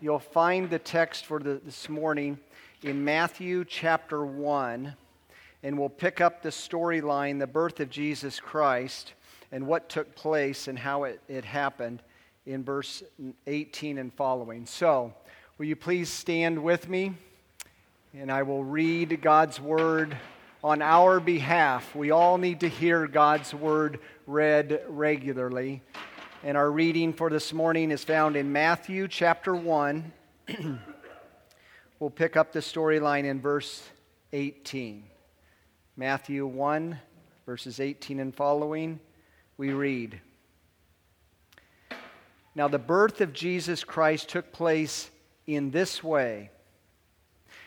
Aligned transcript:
you'll 0.00 0.18
find 0.18 0.68
the 0.68 0.78
text 0.78 1.26
for 1.26 1.38
the, 1.38 1.60
this 1.64 1.88
morning 1.88 2.38
in 2.82 3.04
Matthew 3.04 3.64
chapter 3.64 4.24
1, 4.24 4.94
and 5.62 5.78
we'll 5.78 5.88
pick 5.88 6.20
up 6.20 6.42
the 6.42 6.50
storyline, 6.50 7.38
the 7.38 7.46
birth 7.46 7.80
of 7.80 7.88
Jesus 7.88 8.38
Christ, 8.38 9.14
and 9.52 9.66
what 9.66 9.88
took 9.88 10.14
place 10.14 10.68
and 10.68 10.78
how 10.78 11.04
it, 11.04 11.20
it 11.28 11.44
happened 11.44 12.02
in 12.44 12.62
verse 12.62 13.02
18 13.46 13.98
and 13.98 14.12
following. 14.12 14.66
So, 14.66 15.14
will 15.56 15.66
you 15.66 15.76
please 15.76 16.10
stand 16.10 16.62
with 16.62 16.88
me? 16.88 17.14
And 18.14 18.30
I 18.30 18.42
will 18.42 18.64
read 18.64 19.20
God's 19.22 19.60
word 19.60 20.16
on 20.62 20.82
our 20.82 21.20
behalf. 21.20 21.94
We 21.94 22.10
all 22.10 22.38
need 22.38 22.60
to 22.60 22.68
hear 22.68 23.06
God's 23.06 23.54
word 23.54 24.00
read 24.26 24.82
regularly. 24.88 25.82
And 26.46 26.56
our 26.56 26.70
reading 26.70 27.12
for 27.12 27.28
this 27.28 27.52
morning 27.52 27.90
is 27.90 28.04
found 28.04 28.36
in 28.36 28.52
Matthew 28.52 29.08
chapter 29.08 29.52
1. 29.52 30.12
we'll 31.98 32.08
pick 32.08 32.36
up 32.36 32.52
the 32.52 32.60
storyline 32.60 33.24
in 33.24 33.40
verse 33.40 33.82
18. 34.32 35.02
Matthew 35.96 36.46
1, 36.46 37.00
verses 37.46 37.80
18 37.80 38.20
and 38.20 38.32
following, 38.32 39.00
we 39.56 39.70
read 39.70 40.20
Now 42.54 42.68
the 42.68 42.78
birth 42.78 43.20
of 43.20 43.32
Jesus 43.32 43.82
Christ 43.82 44.28
took 44.28 44.52
place 44.52 45.10
in 45.48 45.72
this 45.72 46.04
way. 46.04 46.50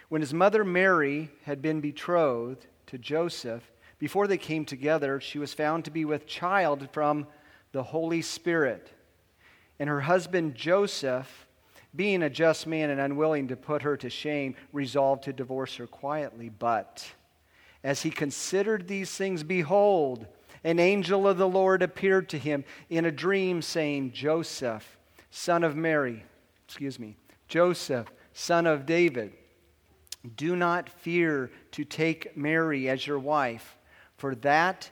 When 0.07 0.21
his 0.21 0.33
mother 0.33 0.63
Mary 0.63 1.31
had 1.43 1.61
been 1.61 1.81
betrothed 1.81 2.65
to 2.85 2.97
Joseph, 2.97 3.69
before 3.97 4.25
they 4.25 4.37
came 4.37 4.63
together, 4.63 5.19
she 5.19 5.37
was 5.37 5.53
found 5.53 5.83
to 5.83 5.91
be 5.91 6.05
with 6.05 6.25
child 6.25 6.87
from 6.93 7.27
the 7.71 7.83
Holy 7.83 8.21
Spirit. 8.21 8.91
And 9.79 9.89
her 9.89 10.01
husband 10.01 10.55
Joseph, 10.55 11.47
being 11.95 12.21
a 12.23 12.29
just 12.29 12.67
man 12.67 12.89
and 12.89 12.99
unwilling 12.99 13.47
to 13.47 13.55
put 13.55 13.81
her 13.81 13.97
to 13.97 14.09
shame, 14.09 14.55
resolved 14.73 15.23
to 15.23 15.33
divorce 15.33 15.75
her 15.77 15.87
quietly. 15.87 16.49
But 16.49 17.13
as 17.83 18.01
he 18.01 18.09
considered 18.09 18.87
these 18.87 19.11
things, 19.11 19.43
behold, 19.43 20.27
an 20.63 20.79
angel 20.79 21.27
of 21.27 21.37
the 21.37 21.47
Lord 21.47 21.81
appeared 21.81 22.29
to 22.29 22.37
him 22.37 22.65
in 22.89 23.05
a 23.05 23.11
dream, 23.11 23.61
saying, 23.61 24.11
Joseph, 24.11 24.97
son 25.31 25.63
of 25.63 25.75
Mary, 25.75 26.23
excuse 26.65 26.99
me, 26.99 27.15
Joseph, 27.47 28.11
son 28.33 28.67
of 28.67 28.85
David, 28.85 29.31
do 30.35 30.55
not 30.55 30.89
fear 30.89 31.49
to 31.71 31.85
take 31.85 32.35
Mary 32.35 32.89
as 32.89 33.07
your 33.07 33.19
wife, 33.19 33.77
for 34.17 34.35
that 34.35 34.91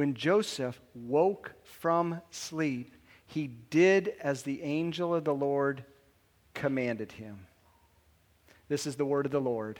When 0.00 0.14
Joseph 0.14 0.80
woke 0.94 1.52
from 1.62 2.22
sleep, 2.30 2.96
he 3.26 3.48
did 3.48 4.14
as 4.22 4.44
the 4.44 4.62
angel 4.62 5.14
of 5.14 5.24
the 5.24 5.34
Lord 5.34 5.84
commanded 6.54 7.12
him. 7.12 7.46
This 8.70 8.86
is 8.86 8.96
the 8.96 9.04
word 9.04 9.26
of 9.26 9.32
the 9.32 9.42
Lord. 9.42 9.78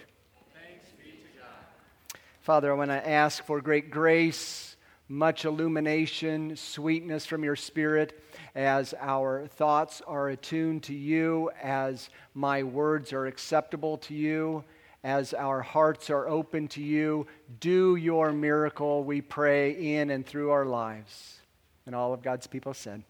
Thanks 0.53 0.89
be 0.99 1.13
to 1.13 1.39
God. 1.39 2.21
Father, 2.43 2.71
I 2.71 2.75
want 2.75 2.91
to 2.91 3.09
ask 3.09 3.43
for 3.43 3.63
great 3.63 3.91
grace, 3.91 4.77
much 5.09 5.47
illumination, 5.47 6.55
sweetness 6.55 7.25
from 7.25 7.43
your 7.43 7.57
Spirit 7.57 8.23
as 8.55 8.93
our 9.01 9.47
thoughts 9.47 10.03
are 10.07 10.29
attuned 10.29 10.83
to 10.83 10.95
you, 10.95 11.51
as 11.63 12.11
my 12.35 12.63
words 12.63 13.15
are 13.15 13.25
acceptable 13.25 13.97
to 13.97 14.15
you 14.15 14.65
as 15.03 15.33
our 15.33 15.63
hearts 15.63 16.11
are 16.11 16.29
open 16.29 16.69
to 16.69 16.83
you, 16.83 17.27
do 17.59 17.97
your 17.97 18.33
miracle, 18.33 19.03
we 19.03 19.21
pray, 19.21 19.97
in 19.97 20.11
and 20.11 20.27
through 20.27 20.51
our 20.51 20.67
lives. 20.67 21.39
And 21.87 21.95
all 21.95 22.13
of 22.13 22.23
God's 22.23 22.47
people 22.47 22.75
said, 22.75 23.03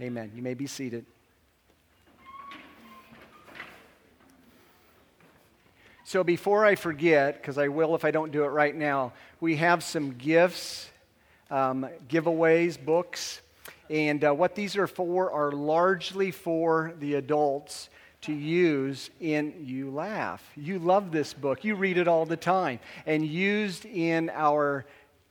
Amen. 0.00 0.32
You 0.34 0.42
may 0.42 0.54
be 0.54 0.66
seated. 0.66 1.04
So 6.04 6.24
before 6.24 6.64
I 6.64 6.74
forget, 6.74 7.34
because 7.34 7.58
I 7.58 7.68
will 7.68 7.94
if 7.94 8.02
I 8.02 8.10
don't 8.10 8.32
do 8.32 8.44
it 8.44 8.48
right 8.48 8.74
now, 8.74 9.12
we 9.40 9.56
have 9.56 9.84
some 9.84 10.14
gifts, 10.14 10.88
um, 11.50 11.86
giveaways, 12.08 12.82
books. 12.82 13.42
And 13.90 14.24
uh, 14.24 14.32
what 14.32 14.54
these 14.54 14.76
are 14.76 14.86
for 14.86 15.30
are 15.30 15.52
largely 15.52 16.30
for 16.30 16.94
the 16.98 17.16
adults 17.16 17.90
to 18.20 18.32
use 18.32 19.10
in 19.20 19.54
you 19.64 19.90
laugh. 19.90 20.42
You 20.56 20.78
love 20.78 21.12
this 21.12 21.32
book. 21.32 21.64
You 21.64 21.76
read 21.76 21.98
it 21.98 22.08
all 22.08 22.26
the 22.26 22.36
time. 22.36 22.80
And 23.06 23.24
used 23.24 23.86
in 23.86 24.30
our 24.30 24.84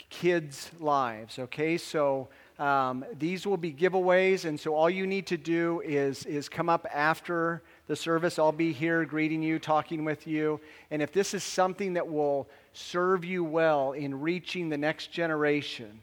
kids 0.10 0.72
lives 0.80 1.38
okay? 1.38 1.78
So 1.78 2.30
um, 2.60 3.06
these 3.20 3.46
will 3.46 3.58
be 3.58 3.72
giveaways. 3.72 4.46
And 4.46 4.60
so 4.60 4.74
all 4.74 4.90
you 4.90 5.06
need 5.06 5.28
to 5.28 5.38
do 5.38 5.82
is 5.86 6.26
is 6.26 6.50
come 6.50 6.70
up 6.70 6.88
after 6.94 7.62
the 7.88 7.96
service. 7.96 8.40
I'll 8.40 8.52
be 8.52 8.72
here 8.72 9.06
greeting 9.06 9.44
you 9.44 9.60
talking 9.60 10.04
with 10.04 10.26
you. 10.26 10.60
And 10.92 11.02
if 11.02 11.12
this 11.12 11.34
is 11.34 11.44
something 11.44 11.94
that 11.94 12.08
will 12.08 12.48
serve 12.74 13.26
you 13.26 13.44
well 13.44 13.92
in 13.92 14.20
reaching 14.20 14.70
the 14.70 14.78
next 14.78 15.12
generation 15.12 16.02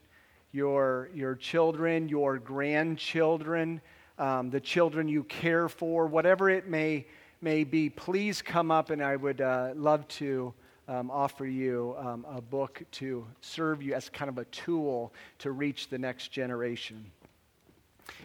your 0.53 1.09
your 1.13 1.35
children 1.35 2.09
your 2.09 2.39
grandchildren 2.39 3.81
um, 4.19 4.51
the 4.51 4.61
children 4.61 5.09
you 5.09 5.25
care 5.25 5.69
for, 5.69 6.07
whatever 6.07 6.49
it 6.51 6.69
may, 6.69 7.07
may 7.41 7.65
be, 7.65 7.91
please 7.91 8.43
come 8.43 8.71
up 8.71 8.91
and 8.91 9.03
I 9.03 9.17
would 9.17 9.41
uh, 9.41 9.73
love 9.75 10.07
to 10.09 10.55
um, 10.87 11.11
offer 11.11 11.47
you 11.47 11.97
um, 11.99 12.27
a 12.31 12.41
book 12.41 12.83
to 12.93 13.27
serve 13.41 13.83
you 13.83 13.95
as 13.95 14.09
kind 14.09 14.29
of 14.29 14.39
a 14.39 14.45
tool 14.47 15.13
to 15.39 15.51
reach 15.51 15.89
the 15.89 15.99
next 15.99 16.29
generation. 16.29 17.11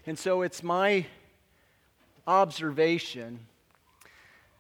And 0.06 0.18
so 0.18 0.42
it's 0.42 0.62
my 0.62 1.06
observation 2.28 3.40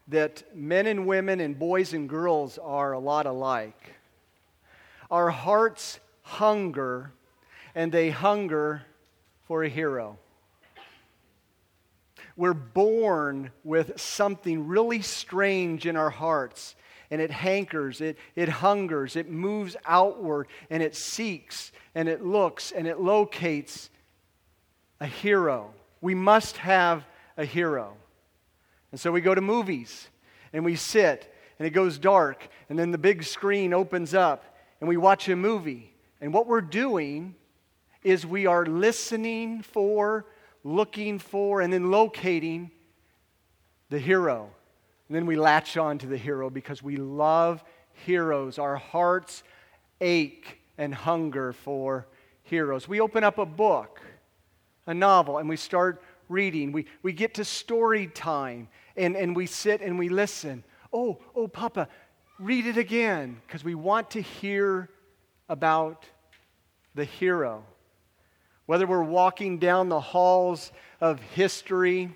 that 0.07 0.43
men 0.55 0.87
and 0.87 1.05
women 1.05 1.39
and 1.39 1.57
boys 1.57 1.93
and 1.93 2.09
girls 2.09 2.57
are 2.57 2.93
a 2.93 2.99
lot 2.99 3.25
alike. 3.25 3.93
Our 5.11 5.29
hearts 5.29 5.99
hunger, 6.23 7.11
and 7.75 7.91
they 7.91 8.09
hunger 8.09 8.83
for 9.47 9.63
a 9.63 9.69
hero. 9.69 10.17
We're 12.39 12.53
born 12.53 13.51
with 13.65 13.99
something 13.99 14.69
really 14.69 15.01
strange 15.01 15.85
in 15.85 15.97
our 15.97 16.09
hearts, 16.09 16.73
and 17.11 17.19
it 17.19 17.31
hankers, 17.31 17.99
it, 17.99 18.17
it 18.33 18.47
hungers, 18.47 19.17
it 19.17 19.29
moves 19.29 19.75
outward, 19.85 20.47
and 20.69 20.81
it 20.81 20.95
seeks, 20.95 21.73
and 21.93 22.07
it 22.07 22.23
looks, 22.23 22.71
and 22.71 22.87
it 22.87 22.97
locates 22.97 23.89
a 25.01 25.05
hero. 25.05 25.73
We 25.99 26.15
must 26.15 26.55
have 26.55 27.03
a 27.35 27.43
hero. 27.43 27.97
And 28.93 29.01
so 29.01 29.11
we 29.11 29.19
go 29.19 29.35
to 29.35 29.41
movies, 29.41 30.07
and 30.53 30.63
we 30.63 30.77
sit, 30.77 31.35
and 31.59 31.67
it 31.67 31.71
goes 31.71 31.97
dark, 31.97 32.47
and 32.69 32.79
then 32.79 32.91
the 32.91 32.97
big 32.97 33.23
screen 33.23 33.73
opens 33.73 34.13
up, 34.13 34.55
and 34.79 34.87
we 34.87 34.95
watch 34.95 35.27
a 35.27 35.35
movie. 35.35 35.93
And 36.21 36.33
what 36.33 36.47
we're 36.47 36.61
doing 36.61 37.35
is 38.01 38.25
we 38.25 38.45
are 38.45 38.65
listening 38.65 39.61
for 39.61 40.25
looking 40.63 41.19
for 41.19 41.61
and 41.61 41.71
then 41.71 41.91
locating 41.91 42.71
the 43.89 43.99
hero. 43.99 44.49
And 45.07 45.15
then 45.15 45.25
we 45.25 45.35
latch 45.35 45.77
on 45.77 45.97
to 45.99 46.07
the 46.07 46.17
hero 46.17 46.49
because 46.49 46.83
we 46.83 46.97
love 46.97 47.63
heroes. 48.05 48.59
Our 48.59 48.75
hearts 48.75 49.43
ache 49.99 50.59
and 50.77 50.93
hunger 50.93 51.53
for 51.53 52.07
heroes. 52.43 52.87
We 52.87 53.01
open 53.01 53.23
up 53.23 53.37
a 53.37 53.45
book, 53.45 54.01
a 54.85 54.93
novel, 54.93 55.37
and 55.37 55.49
we 55.49 55.57
start 55.57 56.01
reading. 56.29 56.71
We, 56.71 56.85
we 57.01 57.11
get 57.11 57.33
to 57.35 57.45
story 57.45 58.07
time 58.07 58.69
and, 58.95 59.15
and 59.15 59.35
we 59.35 59.45
sit 59.45 59.81
and 59.81 59.97
we 59.97 60.09
listen. 60.09 60.63
Oh, 60.93 61.19
oh, 61.35 61.47
Papa, 61.47 61.87
read 62.39 62.65
it 62.65 62.77
again 62.77 63.41
because 63.45 63.63
we 63.63 63.75
want 63.75 64.11
to 64.11 64.21
hear 64.21 64.89
about 65.49 66.05
the 66.95 67.05
hero. 67.05 67.63
Whether 68.69 68.85
we're 68.85 69.01
walking 69.01 69.57
down 69.57 69.89
the 69.89 69.99
halls 69.99 70.71
of 71.01 71.19
history, 71.19 72.15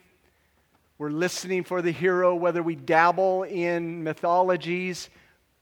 we're 0.99 1.09
listening 1.09 1.63
for 1.63 1.81
the 1.81 1.89
hero, 1.89 2.35
whether 2.35 2.61
we 2.61 2.75
dabble 2.75 3.41
in 3.41 4.03
mythologies, 4.03 5.09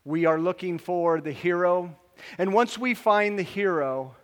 we 0.03 0.25
are 0.25 0.37
looking 0.37 0.77
for 0.77 1.21
the 1.21 1.31
hero. 1.31 1.95
And 2.37 2.51
once 2.51 2.77
we 2.77 2.93
find 2.93 3.39
the 3.39 3.43
hero, 3.43 4.17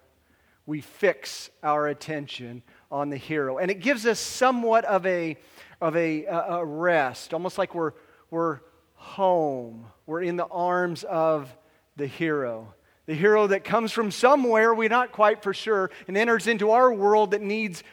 we 0.65 0.81
fix 0.81 1.49
our 1.63 1.87
attention 1.87 2.63
on 2.91 3.11
the 3.11 3.15
hero. 3.15 3.59
And 3.59 3.71
it 3.71 3.79
gives 3.79 4.05
us 4.05 4.19
somewhat 4.19 4.83
of 4.83 5.05
a, 5.05 5.37
of 5.79 5.95
a, 5.95 6.25
a 6.25 6.65
rest, 6.65 7.33
almost 7.33 7.57
like 7.57 7.75
we're, 7.75 7.93
we're 8.29 8.59
home. 8.95 9.85
We're 10.05 10.23
in 10.23 10.35
the 10.35 10.47
arms 10.47 11.05
of 11.05 11.49
the 11.95 12.07
hero. 12.07 12.73
The 13.07 13.15
hero 13.15 13.47
that 13.47 13.63
comes 13.63 13.91
from 13.91 14.11
somewhere, 14.11 14.73
we're 14.73 14.89
not 14.89 15.11
quite 15.11 15.41
for 15.41 15.53
sure, 15.53 15.89
and 16.07 16.17
enters 16.17 16.45
into 16.45 16.71
our 16.71 16.93
world 16.93 17.31
that 17.31 17.41
needs 17.41 17.83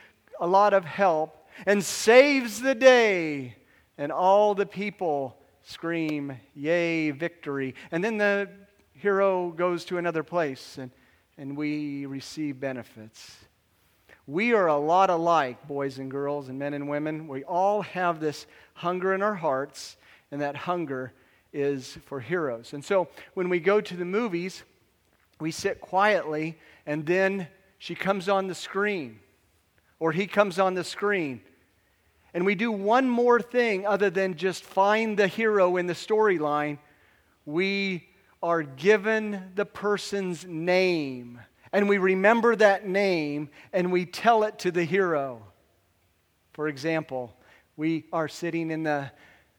a 0.40 0.46
lot 0.46 0.75
of 0.75 0.84
help 0.84 1.49
and 1.66 1.82
saves 1.82 2.61
the 2.61 2.75
day. 2.75 3.56
And 3.96 4.11
all 4.11 4.55
the 4.55 4.66
people 4.66 5.37
scream, 5.62 6.37
Yay, 6.55 7.12
victory. 7.12 7.76
And 7.93 8.02
then 8.02 8.19
the 8.19 8.50
hero 8.94 9.50
goes 9.50 9.84
to 9.87 9.99
another 9.99 10.22
place 10.22 10.78
and, 10.78 10.90
and 11.38 11.56
we 11.56 12.06
receive 12.06 12.58
benefits. 12.58 13.37
We 14.26 14.55
are 14.55 14.66
a 14.66 14.76
lot 14.76 15.11
alike, 15.11 15.69
boys 15.69 15.99
and 15.99 16.11
girls, 16.11 16.49
and 16.49 16.58
men 16.58 16.75
and 16.75 16.88
women. 16.88 17.28
We 17.28 17.44
all 17.44 17.82
have 17.82 18.20
this 18.20 18.46
hunger 18.72 19.12
in 19.12 19.20
our 19.20 19.34
hearts, 19.34 19.99
and 20.31 20.40
that 20.40 20.56
hunger 20.56 21.12
is 21.52 21.99
for 22.06 22.20
heroes. 22.20 22.72
And 22.72 22.82
so 22.82 23.08
when 23.34 23.50
we 23.50 23.61
go 23.61 23.82
to 23.82 23.96
the 23.96 24.06
movies, 24.06 24.62
we 25.44 25.50
sit 25.50 25.79
quietly, 25.79 26.56
and 26.87 27.05
then 27.05 27.46
she 27.76 27.94
comes 27.94 28.31
on 28.31 28.46
the 28.46 28.55
screen, 28.55 29.19
or 29.99 30.11
he 30.11 30.26
comes 30.26 30.58
on 30.58 30.73
the 30.73 30.82
screen. 30.82 31.43
And 32.32 32.46
we 32.46 32.55
do 32.55 32.73
one 32.73 33.11
more 33.11 33.43
thing 33.43 33.87
other 33.87 34.08
than 34.08 34.37
just 34.37 34.64
find 34.64 35.19
the 35.19 35.26
hero 35.26 35.76
in 35.76 35.87
the 35.87 35.93
storyline. 35.93 36.79
We 37.44 38.08
are 38.43 38.62
given 38.62 39.52
the 39.55 39.67
person's 39.67 40.46
name, 40.46 41.38
and 41.75 41.90
we 41.90 41.99
remember 41.99 42.56
that 42.56 42.88
name, 42.88 43.50
and 43.70 43.93
we 43.93 44.06
tell 44.06 44.44
it 44.44 44.58
to 44.61 44.70
the 44.70 44.85
hero. 44.85 45.43
For 46.55 46.69
example, 46.69 47.37
we 47.76 48.06
are 48.14 48.29
sitting 48.29 48.70
in 48.70 48.85
the 48.85 49.11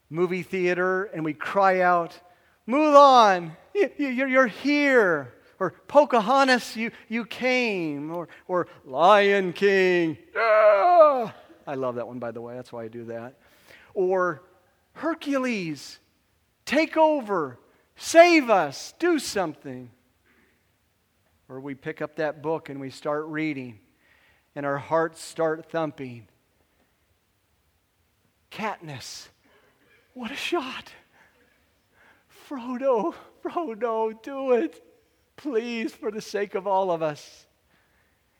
movie 0.09 0.41
theater 0.41 1.11
and 1.13 1.23
we 1.23 1.35
cry 1.35 1.81
out, 1.81 2.19
Mulan, 2.67 3.55
you're 3.99 4.47
here 4.47 5.34
or 5.59 5.71
Pocahontas, 5.87 6.75
you, 6.75 6.91
you 7.07 7.25
came, 7.25 8.11
or, 8.11 8.27
or 8.47 8.67
Lion 8.83 9.53
King. 9.53 10.17
Ah! 10.35 11.33
I 11.67 11.75
love 11.75 11.95
that 11.95 12.07
one, 12.07 12.19
by 12.19 12.31
the 12.31 12.41
way. 12.41 12.55
That's 12.55 12.71
why 12.71 12.83
I 12.83 12.87
do 12.87 13.05
that. 13.05 13.35
Or 13.93 14.43
Hercules, 14.93 15.99
take 16.65 16.97
over, 16.97 17.57
save 17.95 18.49
us, 18.49 18.93
do 18.99 19.19
something. 19.19 19.89
Or 21.47 21.59
we 21.59 21.75
pick 21.75 22.01
up 22.01 22.17
that 22.17 22.41
book 22.41 22.69
and 22.69 22.79
we 22.79 22.89
start 22.89 23.25
reading, 23.25 23.79
and 24.55 24.65
our 24.65 24.77
hearts 24.77 25.21
start 25.21 25.69
thumping. 25.71 26.27
Katniss, 28.51 29.27
what 30.13 30.31
a 30.31 30.35
shot! 30.35 30.91
Frodo, 32.49 33.13
Frodo, 33.43 34.21
do 34.21 34.53
it. 34.53 34.81
Please, 35.35 35.93
for 35.93 36.11
the 36.11 36.21
sake 36.21 36.55
of 36.55 36.67
all 36.67 36.91
of 36.91 37.01
us. 37.01 37.45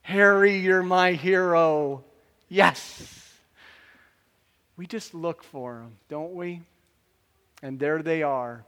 Harry, 0.02 0.58
you're 0.58 0.84
my 0.84 1.14
hero. 1.14 2.04
Yes. 2.48 3.32
We 4.78 4.86
just 4.86 5.14
look 5.14 5.44
for 5.44 5.76
them, 5.76 5.98
don't 6.10 6.34
we? 6.34 6.62
And 7.64 7.80
there 7.80 8.04
they 8.04 8.24
are. 8.24 8.66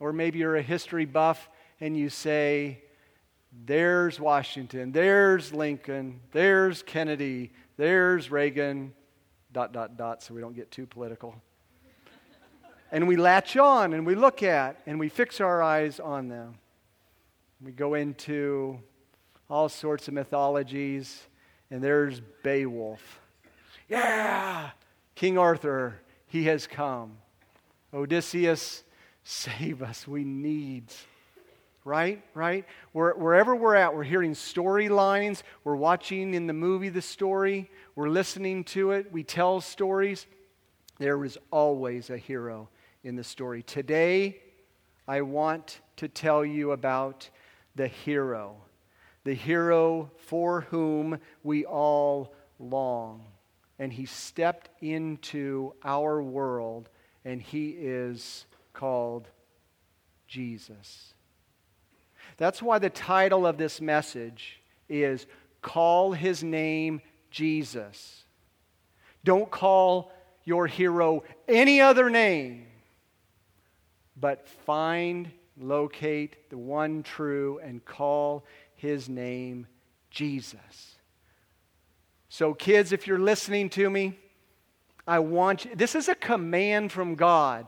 Or 0.00 0.12
maybe 0.12 0.38
you're 0.38 0.56
a 0.56 0.62
history 0.62 1.04
buff 1.04 1.48
and 1.80 1.96
you 1.96 2.08
say, 2.08 2.82
there's 3.66 4.18
Washington, 4.18 4.92
there's 4.92 5.52
Lincoln, 5.52 6.20
there's 6.32 6.82
Kennedy, 6.82 7.52
there's 7.76 8.30
Reagan, 8.30 8.92
dot, 9.52 9.72
dot, 9.72 9.96
dot, 9.96 10.22
so 10.22 10.34
we 10.34 10.40
don't 10.40 10.56
get 10.56 10.70
too 10.70 10.86
political. 10.86 11.34
and 12.90 13.06
we 13.06 13.16
latch 13.16 13.56
on 13.56 13.92
and 13.92 14.04
we 14.04 14.14
look 14.14 14.42
at 14.42 14.80
and 14.86 14.98
we 14.98 15.08
fix 15.08 15.40
our 15.40 15.62
eyes 15.62 16.00
on 16.00 16.28
them. 16.28 16.56
We 17.62 17.72
go 17.72 17.94
into 17.94 18.78
all 19.48 19.68
sorts 19.68 20.08
of 20.08 20.14
mythologies, 20.14 21.22
and 21.70 21.82
there's 21.82 22.20
Beowulf. 22.42 23.20
Yeah! 23.88 24.70
King 25.14 25.38
Arthur, 25.38 26.00
he 26.26 26.44
has 26.44 26.66
come. 26.66 27.18
Odysseus, 27.92 28.82
save 29.24 29.82
us. 29.82 30.06
We 30.08 30.24
need. 30.24 30.92
Right? 31.84 32.22
Right? 32.34 32.64
wherever 32.92 33.54
we're 33.54 33.74
at, 33.74 33.94
we're 33.94 34.04
hearing 34.04 34.32
storylines. 34.32 35.42
We're 35.64 35.76
watching 35.76 36.34
in 36.34 36.46
the 36.46 36.54
movie 36.54 36.88
the 36.88 37.02
story. 37.02 37.70
We're 37.94 38.08
listening 38.08 38.64
to 38.64 38.92
it. 38.92 39.12
We 39.12 39.22
tell 39.22 39.60
stories. 39.60 40.26
There 40.98 41.22
is 41.24 41.38
always 41.50 42.10
a 42.10 42.16
hero 42.16 42.68
in 43.02 43.16
the 43.16 43.24
story. 43.24 43.62
Today, 43.62 44.40
I 45.06 45.20
want 45.20 45.80
to 45.96 46.08
tell 46.08 46.44
you 46.44 46.72
about 46.72 47.28
the 47.74 47.88
hero, 47.88 48.56
the 49.24 49.34
hero 49.34 50.10
for 50.16 50.62
whom 50.62 51.18
we 51.42 51.64
all 51.64 52.34
long. 52.58 53.24
And 53.78 53.92
he 53.92 54.06
stepped 54.06 54.70
into 54.82 55.74
our 55.84 56.22
world, 56.22 56.88
and 57.24 57.42
he 57.42 57.70
is 57.70 58.46
called 58.72 59.28
Jesus. 60.28 61.14
That's 62.36 62.62
why 62.62 62.78
the 62.78 62.90
title 62.90 63.46
of 63.46 63.58
this 63.58 63.80
message 63.80 64.60
is 64.88 65.26
Call 65.62 66.12
His 66.12 66.42
Name 66.42 67.00
Jesus. 67.30 68.24
Don't 69.24 69.50
call 69.50 70.12
your 70.44 70.66
hero 70.66 71.24
any 71.48 71.80
other 71.80 72.10
name, 72.10 72.66
but 74.16 74.46
find 74.46 75.30
locate 75.58 76.50
the 76.50 76.58
one 76.58 77.02
true 77.02 77.60
and 77.62 77.84
call 77.84 78.44
his 78.74 79.08
name 79.08 79.66
Jesus. 80.10 80.96
So, 82.28 82.54
kids, 82.54 82.92
if 82.92 83.06
you're 83.06 83.18
listening 83.18 83.70
to 83.70 83.88
me, 83.88 84.18
I 85.06 85.18
want 85.18 85.64
you, 85.64 85.74
this 85.74 85.94
is 85.94 86.08
a 86.08 86.14
command 86.14 86.90
from 86.90 87.14
God. 87.14 87.66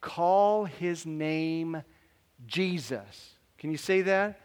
Call 0.00 0.64
his 0.64 1.04
name 1.04 1.82
Jesus. 2.46 3.34
Can 3.58 3.70
you 3.70 3.76
say 3.76 4.02
that? 4.02 4.40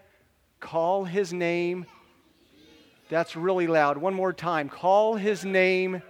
Call 0.59 1.05
his 1.05 1.33
name. 1.33 1.85
That's 3.09 3.35
really 3.35 3.67
loud. 3.67 3.97
One 3.97 4.13
more 4.13 4.33
time. 4.33 4.69
Call 4.69 5.15
his 5.15 5.45
name. 5.45 6.01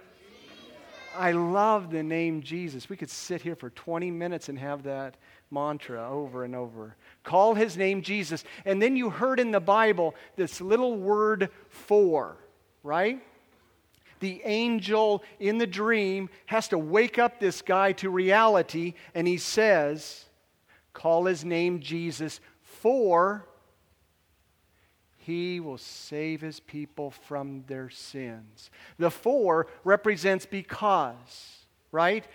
I 1.16 1.32
love 1.32 1.90
the 1.90 2.02
name 2.02 2.42
Jesus. 2.42 2.88
We 2.88 2.96
could 2.96 3.10
sit 3.10 3.42
here 3.42 3.54
for 3.54 3.70
20 3.70 4.10
minutes 4.10 4.48
and 4.48 4.58
have 4.58 4.82
that 4.84 5.16
mantra 5.54 6.10
over 6.10 6.44
and 6.44 6.54
over. 6.54 6.96
Call 7.22 7.54
his 7.54 7.76
name 7.76 8.02
Jesus. 8.02 8.44
And 8.64 8.82
then 8.82 8.96
you 8.96 9.08
heard 9.08 9.40
in 9.40 9.52
the 9.52 9.60
Bible 9.60 10.14
this 10.36 10.60
little 10.60 10.96
word 10.96 11.48
for, 11.68 12.36
right? 12.82 13.22
The 14.20 14.42
angel 14.44 15.22
in 15.38 15.58
the 15.58 15.66
dream 15.66 16.28
has 16.46 16.68
to 16.68 16.78
wake 16.78 17.18
up 17.18 17.40
this 17.40 17.62
guy 17.62 17.92
to 17.92 18.10
reality, 18.10 18.94
and 19.14 19.26
he 19.26 19.38
says, 19.38 20.26
Call 20.92 21.24
his 21.24 21.44
name 21.44 21.80
Jesus, 21.80 22.40
for 22.62 23.46
he 25.24 25.58
will 25.58 25.78
save 25.78 26.42
his 26.42 26.60
people 26.60 27.10
from 27.10 27.64
their 27.66 27.88
sins. 27.88 28.70
The 28.98 29.10
for 29.10 29.66
represents 29.82 30.44
because, 30.44 31.64
right? 31.90 32.26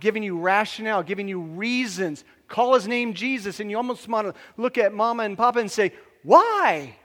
Giving 0.00 0.22
you 0.22 0.38
rationale, 0.38 1.02
giving 1.02 1.28
you 1.28 1.40
reasons 1.40 2.24
call 2.48 2.74
his 2.74 2.88
name 2.88 3.14
Jesus, 3.14 3.60
and 3.60 3.70
you 3.70 3.76
almost 3.76 4.08
want 4.08 4.26
to 4.26 4.40
look 4.56 4.78
at 4.78 4.92
mama 4.92 5.22
and 5.22 5.36
papa 5.36 5.60
and 5.60 5.70
say, 5.70 5.92
Why? 6.22 6.96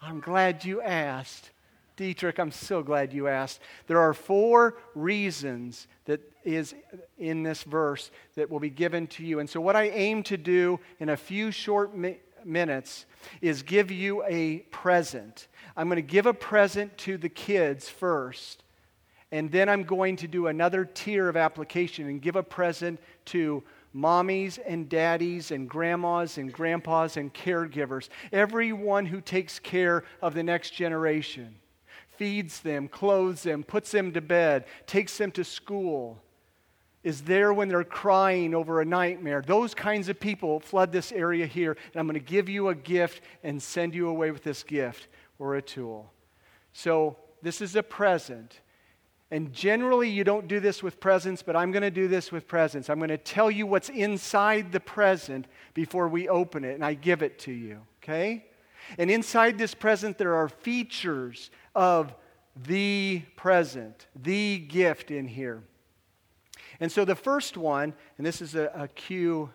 I'm 0.00 0.20
glad 0.20 0.64
you 0.64 0.80
asked. 0.80 1.50
Dietrich, 1.96 2.38
I'm 2.38 2.52
so 2.52 2.82
glad 2.82 3.12
you 3.12 3.26
asked. 3.26 3.60
There 3.88 3.98
are 3.98 4.14
four 4.14 4.78
reasons 4.94 5.88
that 6.04 6.20
is 6.44 6.74
in 7.18 7.42
this 7.42 7.64
verse 7.64 8.12
that 8.36 8.48
will 8.48 8.60
be 8.60 8.70
given 8.70 9.08
to 9.08 9.24
you. 9.24 9.40
And 9.40 9.50
so, 9.50 9.60
what 9.60 9.76
I 9.76 9.88
aim 9.88 10.22
to 10.24 10.36
do 10.36 10.80
in 11.00 11.08
a 11.08 11.16
few 11.16 11.50
short 11.50 11.96
mi- 11.96 12.20
minutes 12.44 13.04
is 13.40 13.62
give 13.62 13.90
you 13.90 14.24
a 14.24 14.58
present. 14.70 15.48
I'm 15.76 15.88
going 15.88 15.96
to 15.96 16.02
give 16.02 16.26
a 16.26 16.34
present 16.34 16.96
to 16.98 17.18
the 17.18 17.28
kids 17.28 17.88
first, 17.88 18.62
and 19.30 19.50
then 19.50 19.68
I'm 19.68 19.84
going 19.84 20.16
to 20.16 20.28
do 20.28 20.46
another 20.46 20.84
tier 20.84 21.28
of 21.28 21.36
application 21.36 22.08
and 22.08 22.22
give 22.22 22.36
a 22.36 22.42
present 22.42 22.98
to 23.26 23.62
mommies 23.94 24.58
and 24.66 24.88
daddies 24.88 25.50
and 25.50 25.68
grandmas 25.68 26.38
and 26.38 26.52
grandpas 26.52 27.16
and 27.16 27.32
caregivers, 27.32 28.08
everyone 28.32 29.06
who 29.06 29.20
takes 29.20 29.58
care 29.58 30.04
of 30.22 30.34
the 30.34 30.42
next 30.42 30.70
generation, 30.70 31.54
feeds 32.16 32.60
them, 32.60 32.88
clothes 32.88 33.42
them, 33.42 33.62
puts 33.62 33.90
them 33.90 34.12
to 34.12 34.20
bed, 34.20 34.64
takes 34.86 35.16
them 35.18 35.30
to 35.32 35.44
school, 35.44 36.22
is 37.04 37.22
there 37.22 37.52
when 37.52 37.68
they're 37.68 37.84
crying 37.84 38.54
over 38.54 38.80
a 38.80 38.84
nightmare. 38.84 39.42
Those 39.46 39.74
kinds 39.74 40.08
of 40.08 40.18
people 40.18 40.60
flood 40.60 40.92
this 40.92 41.12
area 41.12 41.46
here, 41.46 41.76
and 41.92 42.00
I'm 42.00 42.06
going 42.06 42.14
to 42.14 42.20
give 42.20 42.48
you 42.48 42.68
a 42.68 42.74
gift 42.74 43.22
and 43.42 43.62
send 43.62 43.94
you 43.94 44.08
away 44.08 44.30
with 44.30 44.42
this 44.42 44.62
gift 44.62 45.08
or 45.38 45.56
a 45.56 45.62
tool. 45.62 46.12
So, 46.72 47.16
this 47.40 47.60
is 47.60 47.76
a 47.76 47.84
present. 47.84 48.60
And 49.30 49.52
generally, 49.52 50.08
you 50.08 50.24
don't 50.24 50.48
do 50.48 50.58
this 50.58 50.82
with 50.82 51.00
presents, 51.00 51.42
but 51.42 51.54
I'm 51.54 51.70
going 51.70 51.82
to 51.82 51.90
do 51.90 52.08
this 52.08 52.32
with 52.32 52.48
presents. 52.48 52.88
I'm 52.88 52.98
going 52.98 53.10
to 53.10 53.18
tell 53.18 53.50
you 53.50 53.66
what's 53.66 53.90
inside 53.90 54.72
the 54.72 54.80
present 54.80 55.46
before 55.74 56.08
we 56.08 56.28
open 56.28 56.64
it, 56.64 56.74
and 56.74 56.84
I 56.84 56.94
give 56.94 57.22
it 57.22 57.38
to 57.40 57.52
you, 57.52 57.82
okay? 58.02 58.46
And 58.96 59.10
inside 59.10 59.58
this 59.58 59.74
present, 59.74 60.16
there 60.16 60.34
are 60.34 60.48
features 60.48 61.50
of 61.74 62.14
the 62.56 63.22
present, 63.36 64.06
the 64.16 64.58
gift 64.58 65.10
in 65.10 65.28
here. 65.28 65.62
And 66.80 66.90
so 66.90 67.04
the 67.04 67.14
first 67.14 67.56
one, 67.56 67.92
and 68.16 68.26
this 68.26 68.40
is 68.40 68.54
a, 68.54 68.70
a 68.74 68.88
cue 68.88 69.50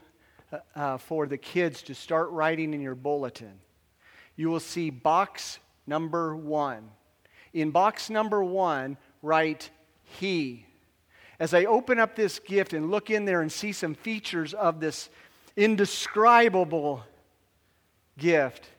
uh, 0.52 0.58
uh 0.76 0.98
for 0.98 1.26
the 1.26 1.38
kids 1.38 1.82
to 1.84 1.96
start 1.96 2.30
writing 2.30 2.74
in 2.74 2.82
your 2.82 2.96
bulletin, 2.96 3.60
you 4.36 4.50
will 4.50 4.60
see 4.60 4.90
box 4.90 5.60
number 5.88 6.36
one. 6.36 6.90
In 7.54 7.72
box 7.72 8.10
number 8.10 8.44
one, 8.44 8.98
write 9.24 9.72
He. 10.04 10.68
As 11.40 11.56
I 11.56 11.66
open 11.66 11.98
up 11.98 12.16
this 12.16 12.38
gift 12.38 12.74
and 12.74 12.92
look 12.92 13.10
in 13.10 13.26
there 13.26 13.42
and 13.42 13.52
see 13.52 13.72
some 13.72 13.96
features 13.96 14.54
of 14.54 14.80
this 14.80 15.10
indescribable 15.58 17.04
gift, 18.20 18.70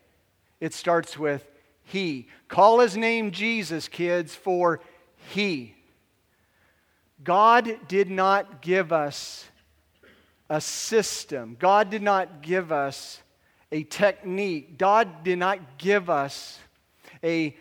it 0.61 0.73
starts 0.73 1.19
with 1.19 1.51
He. 1.83 2.29
Call 2.47 2.79
His 2.79 2.97
name 2.97 3.33
Jesus, 3.33 3.89
kids, 3.89 4.37
for 4.37 4.81
He. 5.33 5.75
God 7.25 7.79
did 7.89 8.11
not 8.11 8.61
give 8.63 8.93
us 8.93 9.47
a 10.51 10.61
system, 10.61 11.57
God 11.59 11.91
did 11.91 12.03
not 12.03 12.43
give 12.43 12.71
us 12.71 13.23
a 13.73 13.83
technique, 13.83 14.77
God 14.79 15.25
did 15.25 15.39
not 15.39 15.79
give 15.79 16.11
us 16.11 16.59
a 17.23 17.57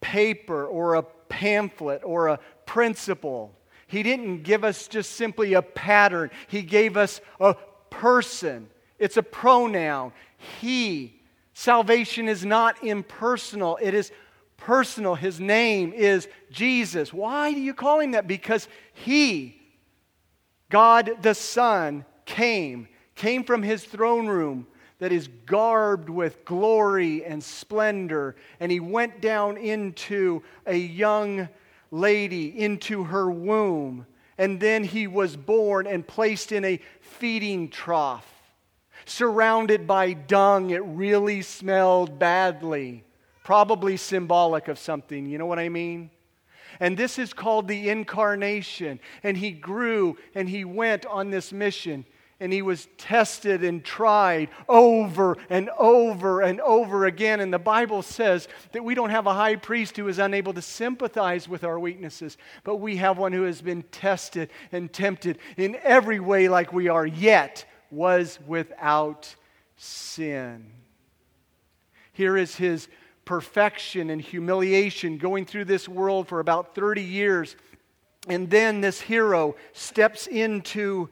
paper 0.00 0.64
or 0.64 0.94
a 0.94 1.02
pamphlet 1.32 2.02
or 2.04 2.28
a 2.28 2.38
principle. 2.66 3.58
He 3.86 4.02
didn't 4.02 4.42
give 4.42 4.64
us 4.64 4.86
just 4.86 5.12
simply 5.12 5.54
a 5.54 5.62
pattern, 5.62 6.30
He 6.46 6.62
gave 6.62 6.98
us 6.98 7.22
a 7.40 7.54
person. 7.88 8.68
It's 8.98 9.16
a 9.16 9.22
pronoun. 9.22 10.12
He. 10.60 11.20
Salvation 11.54 12.28
is 12.28 12.44
not 12.44 12.84
impersonal, 12.84 13.78
it 13.80 13.94
is 13.94 14.12
personal. 14.58 15.14
His 15.14 15.40
name 15.40 15.92
is 15.94 16.28
Jesus. 16.50 17.12
Why 17.12 17.52
do 17.52 17.60
you 17.60 17.74
call 17.74 18.00
him 18.00 18.12
that? 18.12 18.28
Because 18.28 18.68
He, 18.92 19.60
God 20.68 21.10
the 21.22 21.34
Son, 21.34 22.04
came, 22.26 22.88
came 23.14 23.42
from 23.42 23.62
His 23.62 23.84
throne 23.84 24.26
room 24.26 24.66
that 25.02 25.10
is 25.10 25.28
garbed 25.46 26.08
with 26.08 26.44
glory 26.44 27.24
and 27.24 27.42
splendor. 27.42 28.36
And 28.60 28.70
he 28.70 28.78
went 28.78 29.20
down 29.20 29.56
into 29.56 30.44
a 30.64 30.76
young 30.76 31.48
lady, 31.90 32.56
into 32.56 33.02
her 33.02 33.28
womb. 33.28 34.06
And 34.38 34.60
then 34.60 34.84
he 34.84 35.08
was 35.08 35.36
born 35.36 35.88
and 35.88 36.06
placed 36.06 36.52
in 36.52 36.64
a 36.64 36.78
feeding 37.00 37.68
trough, 37.68 38.32
surrounded 39.04 39.88
by 39.88 40.12
dung. 40.12 40.70
It 40.70 40.84
really 40.84 41.42
smelled 41.42 42.20
badly, 42.20 43.02
probably 43.42 43.96
symbolic 43.96 44.68
of 44.68 44.78
something. 44.78 45.26
You 45.26 45.36
know 45.36 45.46
what 45.46 45.58
I 45.58 45.68
mean? 45.68 46.10
And 46.78 46.96
this 46.96 47.18
is 47.18 47.32
called 47.32 47.66
the 47.66 47.88
incarnation. 47.88 49.00
And 49.24 49.36
he 49.36 49.50
grew 49.50 50.16
and 50.36 50.48
he 50.48 50.64
went 50.64 51.06
on 51.06 51.30
this 51.30 51.52
mission 51.52 52.04
and 52.42 52.52
he 52.52 52.60
was 52.60 52.88
tested 52.98 53.62
and 53.62 53.84
tried 53.84 54.48
over 54.68 55.36
and 55.48 55.70
over 55.78 56.40
and 56.40 56.60
over 56.60 57.06
again. 57.06 57.38
And 57.38 57.54
the 57.54 57.58
Bible 57.58 58.02
says 58.02 58.48
that 58.72 58.82
we 58.82 58.96
don't 58.96 59.10
have 59.10 59.28
a 59.28 59.32
high 59.32 59.54
priest 59.54 59.96
who 59.96 60.08
is 60.08 60.18
unable 60.18 60.52
to 60.54 60.60
sympathize 60.60 61.48
with 61.48 61.62
our 61.62 61.78
weaknesses, 61.78 62.36
but 62.64 62.76
we 62.76 62.96
have 62.96 63.16
one 63.16 63.32
who 63.32 63.44
has 63.44 63.62
been 63.62 63.84
tested 63.84 64.50
and 64.72 64.92
tempted 64.92 65.38
in 65.56 65.76
every 65.84 66.18
way 66.18 66.48
like 66.48 66.72
we 66.72 66.88
are, 66.88 67.06
yet 67.06 67.64
was 67.92 68.40
without 68.44 69.32
sin. 69.76 70.66
Here 72.12 72.36
is 72.36 72.56
his 72.56 72.88
perfection 73.24 74.10
and 74.10 74.20
humiliation 74.20 75.16
going 75.16 75.46
through 75.46 75.66
this 75.66 75.88
world 75.88 76.26
for 76.26 76.40
about 76.40 76.74
30 76.74 77.02
years. 77.02 77.54
And 78.26 78.50
then 78.50 78.80
this 78.80 79.00
hero 79.00 79.54
steps 79.72 80.26
into 80.26 81.08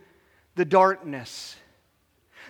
the 0.54 0.64
darkness. 0.64 1.57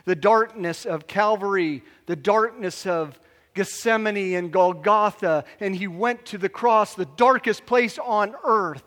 The 0.05 0.15
darkness 0.15 0.87
of 0.87 1.07
Calvary, 1.07 1.83
the 2.07 2.17
darkness 2.17 2.87
of 2.87 3.19
Gethsemane 3.55 4.35
and 4.35 4.53
Golgotha, 4.53 5.45
and 5.59 5.75
he 5.75 5.87
went 5.87 6.27
to 6.27 6.39
the 6.39 6.49
cross, 6.49 6.95
the 6.95 7.05
darkest 7.05 7.67
place 7.67 7.99
on 7.99 8.35
earth. 8.45 8.85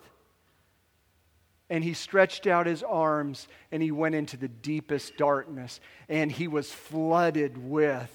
And 1.69 1.83
he 1.83 1.93
stretched 1.93 2.47
out 2.47 2.65
his 2.65 2.83
arms 2.83 3.47
and 3.71 3.81
he 3.81 3.91
went 3.91 4.15
into 4.15 4.37
the 4.37 4.47
deepest 4.47 5.17
darkness, 5.17 5.79
and 6.07 6.31
he 6.31 6.47
was 6.47 6.71
flooded 6.71 7.57
with 7.57 8.11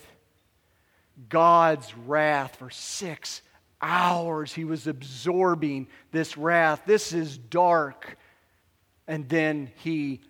God's 1.28 1.96
wrath 1.96 2.56
for 2.56 2.70
six 2.70 3.42
hours. 3.80 4.52
He 4.52 4.64
was 4.64 4.86
absorbing 4.86 5.88
this 6.12 6.36
wrath. 6.36 6.82
This 6.86 7.12
is 7.12 7.38
dark. 7.38 8.16
And 9.06 9.28
then 9.28 9.70
he 9.76 10.20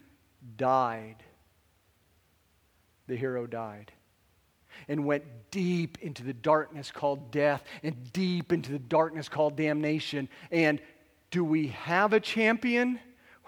died. 0.59 1.17
The 3.07 3.17
hero 3.17 3.47
died 3.47 3.91
and 4.87 5.05
went 5.05 5.25
deep 5.51 5.99
into 6.03 6.23
the 6.23 6.35
darkness 6.35 6.91
called 6.91 7.31
death 7.31 7.65
and 7.83 8.13
deep 8.13 8.53
into 8.53 8.71
the 8.71 8.79
darkness 8.79 9.29
called 9.29 9.57
damnation. 9.57 10.29
And 10.51 10.81
do 11.31 11.43
we 11.45 11.69
have 11.69 12.13
a 12.13 12.21
champion? 12.21 13.01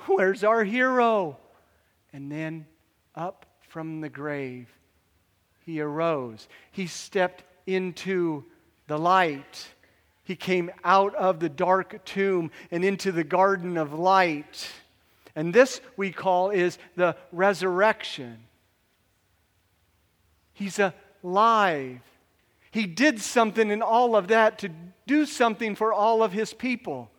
Where's 0.06 0.42
our 0.42 0.64
hero? 0.64 1.36
And 2.12 2.32
then 2.32 2.66
up 3.14 3.46
from 3.60 4.00
the 4.00 4.08
grave, 4.08 4.68
he 5.64 5.80
arose. 5.80 6.48
He 6.72 6.86
stepped 6.86 7.44
into 7.66 8.44
the 8.86 8.98
light. 8.98 9.68
He 10.24 10.34
came 10.36 10.70
out 10.82 11.14
of 11.14 11.38
the 11.38 11.48
dark 11.48 12.04
tomb 12.04 12.50
and 12.70 12.84
into 12.84 13.12
the 13.12 13.24
garden 13.24 13.76
of 13.76 13.92
light. 13.92 14.70
And 15.40 15.54
this 15.54 15.80
we 15.96 16.12
call 16.12 16.50
is 16.50 16.76
the 16.96 17.16
resurrection. 17.32 18.40
He's 20.52 20.78
alive. 20.78 22.02
He 22.70 22.84
did 22.84 23.22
something 23.22 23.70
in 23.70 23.80
all 23.80 24.16
of 24.16 24.28
that 24.28 24.58
to 24.58 24.68
do 25.06 25.24
something 25.24 25.76
for 25.76 25.94
all 25.94 26.22
of 26.22 26.32
his 26.32 26.52
people. 26.52 27.10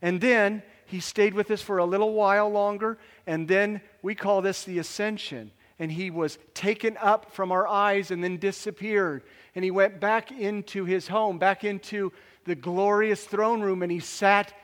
And 0.00 0.18
then 0.18 0.62
he 0.86 0.98
stayed 0.98 1.34
with 1.34 1.50
us 1.50 1.60
for 1.60 1.76
a 1.76 1.84
little 1.84 2.14
while 2.14 2.48
longer, 2.48 2.96
and 3.26 3.46
then 3.46 3.82
we 4.00 4.14
call 4.14 4.40
this 4.40 4.64
the 4.64 4.78
ascension. 4.78 5.50
And 5.78 5.92
he 5.92 6.08
was 6.08 6.38
taken 6.54 6.96
up 6.96 7.32
from 7.32 7.52
our 7.52 7.68
eyes 7.68 8.10
and 8.10 8.24
then 8.24 8.38
disappeared. 8.38 9.24
And 9.54 9.62
he 9.62 9.70
went 9.70 10.00
back 10.00 10.32
into 10.32 10.86
his 10.86 11.06
home, 11.06 11.38
back 11.38 11.64
into 11.64 12.14
the 12.46 12.54
glorious 12.54 13.26
throne 13.26 13.60
room, 13.60 13.82
and 13.82 13.92
he 13.92 14.00
sat 14.00 14.54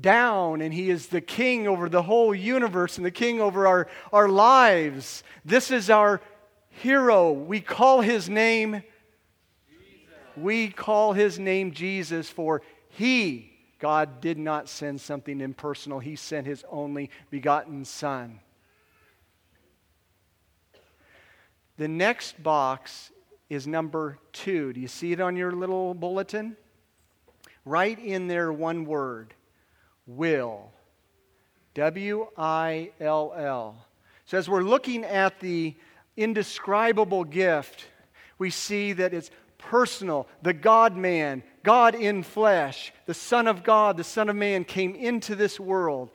down, 0.00 0.60
and 0.60 0.72
He 0.72 0.90
is 0.90 1.06
the 1.08 1.20
king 1.20 1.68
over 1.68 1.88
the 1.88 2.02
whole 2.02 2.34
universe 2.34 2.96
and 2.96 3.06
the 3.06 3.10
king 3.10 3.40
over 3.40 3.66
our, 3.66 3.88
our 4.12 4.28
lives. 4.28 5.22
This 5.44 5.70
is 5.70 5.90
our 5.90 6.20
hero. 6.68 7.32
We 7.32 7.60
call 7.60 8.00
His 8.00 8.28
name. 8.28 8.82
We 10.36 10.68
call 10.68 11.12
His 11.12 11.38
name 11.38 11.72
Jesus, 11.72 12.28
for 12.28 12.62
He, 12.88 13.52
God, 13.78 14.20
did 14.20 14.38
not 14.38 14.68
send 14.68 15.00
something 15.00 15.40
impersonal. 15.40 16.00
He 16.00 16.16
sent 16.16 16.46
His 16.46 16.64
only 16.70 17.10
begotten 17.30 17.84
Son. 17.84 18.40
The 21.76 21.88
next 21.88 22.40
box 22.42 23.10
is 23.48 23.66
number 23.66 24.18
two. 24.32 24.72
Do 24.72 24.80
you 24.80 24.88
see 24.88 25.12
it 25.12 25.20
on 25.20 25.36
your 25.36 25.52
little 25.52 25.94
bulletin? 25.94 26.56
Write 27.64 27.98
in 27.98 28.28
there 28.28 28.52
one 28.52 28.84
word 28.84 29.34
will. 30.06 30.70
W 31.74 32.28
I 32.36 32.90
L 33.00 33.32
L. 33.36 33.86
So, 34.26 34.38
as 34.38 34.48
we're 34.48 34.62
looking 34.62 35.04
at 35.04 35.40
the 35.40 35.74
indescribable 36.16 37.24
gift, 37.24 37.86
we 38.38 38.50
see 38.50 38.92
that 38.92 39.12
it's 39.12 39.30
personal. 39.58 40.28
The 40.42 40.52
God 40.52 40.96
man, 40.96 41.42
God 41.62 41.94
in 41.94 42.22
flesh, 42.22 42.92
the 43.06 43.14
Son 43.14 43.46
of 43.46 43.62
God, 43.64 43.96
the 43.96 44.04
Son 44.04 44.28
of 44.28 44.36
Man 44.36 44.64
came 44.64 44.94
into 44.94 45.34
this 45.34 45.58
world. 45.58 46.10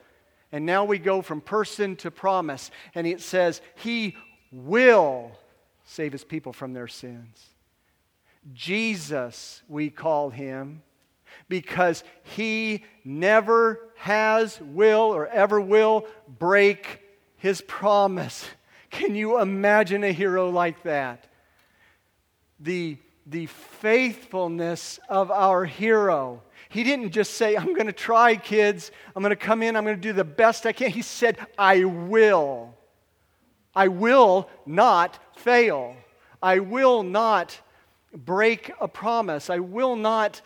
And 0.52 0.66
now 0.66 0.86
we 0.86 0.98
go 0.98 1.22
from 1.22 1.42
person 1.42 1.96
to 1.98 2.10
promise. 2.10 2.72
And 2.96 3.06
it 3.06 3.22
says, 3.22 3.62
He 3.76 4.16
will 4.52 5.32
save 5.84 6.12
His 6.12 6.24
people 6.24 6.54
from 6.54 6.74
their 6.74 6.88
sins. 6.88 7.46
Jesus, 8.54 9.62
we 9.68 9.90
call 9.90 10.30
Him 10.30 10.82
because 11.48 12.04
he 12.24 12.84
never 13.04 13.80
has, 13.98 14.60
will, 14.62 15.02
or 15.14 15.28
ever 15.28 15.60
will 15.60 16.06
break 16.28 17.02
his 17.38 17.62
promise. 17.62 18.46
Can 18.90 19.16
you 19.16 19.40
imagine 19.40 20.04
a 20.04 20.12
hero 20.12 20.50
like 20.50 20.84
that? 20.84 21.28
The, 22.60 22.98
the 23.26 23.46
faithfulness 23.46 25.00
of 25.10 25.32
our 25.32 25.66
hero. 25.66 26.42
He 26.70 26.84
didn't 26.84 27.12
just 27.12 27.34
say, 27.34 27.56
I'm 27.56 27.74
going 27.74 27.88
to 27.88 27.94
try, 27.94 28.36
kids. 28.36 28.92
I'm 29.16 29.24
going 29.24 29.32
to 29.32 29.36
come 29.36 29.64
in. 29.64 29.76
I'm 29.76 29.84
going 29.84 29.96
to 29.96 30.02
do 30.02 30.14
the 30.14 30.24
best 30.24 30.66
I 30.66 30.72
can. 30.72 30.92
He 30.92 31.02
said, 31.02 31.38
I 31.58 31.84
will. 31.84 32.76
I 33.76 33.88
will 33.88 34.50
not 34.66 35.20
fail. 35.36 35.96
I 36.42 36.60
will 36.60 37.04
not 37.04 37.60
break 38.14 38.72
a 38.80 38.88
promise. 38.88 39.50
I 39.50 39.60
will 39.60 39.96
not 39.96 40.42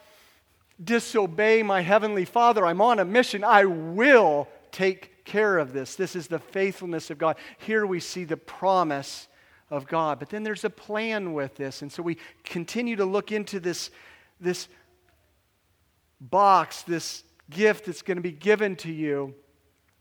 disobey 0.82 1.64
my 1.64 1.82
heavenly 1.82 2.26
Father. 2.26 2.66
I'm 2.66 2.82
on 2.82 3.00
a 3.00 3.06
mission. 3.06 3.44
I 3.44 3.66
will 3.66 4.48
take 4.72 5.26
care 5.26 5.58
of 5.58 5.74
this. 5.74 5.96
This 5.96 6.16
is 6.16 6.28
the 6.28 6.40
faithfulness 6.40 7.10
of 7.10 7.18
God. 7.18 7.38
Here 7.60 7.86
we 7.86 8.00
see 8.00 8.24
the 8.24 8.38
promise 8.38 9.28
of 9.70 9.88
God. 9.88 10.20
But 10.20 10.30
then 10.30 10.44
there's 10.44 10.64
a 10.64 10.70
plan 10.70 11.34
with 11.34 11.56
this. 11.56 11.82
And 11.82 11.92
so 11.92 12.04
we 12.04 12.18
continue 12.44 12.96
to 12.96 13.06
look 13.06 13.32
into 13.32 13.60
this, 13.60 13.90
this 14.40 14.68
box, 16.20 16.84
this 16.84 17.24
gift 17.50 17.86
that's 17.86 18.02
going 18.02 18.18
to 18.18 18.22
be 18.22 18.32
given 18.32 18.76
to 18.78 18.92
you. 18.92 19.34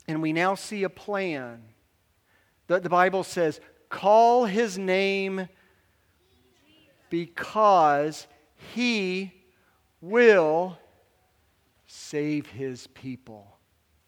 And 0.08 0.20
we 0.20 0.32
now 0.32 0.54
see 0.54 0.82
a 0.82 0.88
plan. 0.88 1.62
The, 2.66 2.80
the 2.80 2.88
Bible 2.88 3.24
says, 3.24 3.60
call 3.88 4.46
his 4.46 4.78
name 4.78 5.48
because 7.10 8.26
he 8.74 9.32
will 10.02 10.76
save 11.86 12.48
his 12.48 12.86
people. 12.88 13.46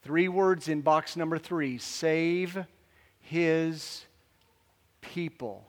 Three 0.03 0.29
words 0.29 0.69
in 0.69 0.83
box 0.83 1.17
number 1.17 1.39
three 1.39 1.79
save 1.79 2.67
his 3.21 4.05
people. 5.01 5.65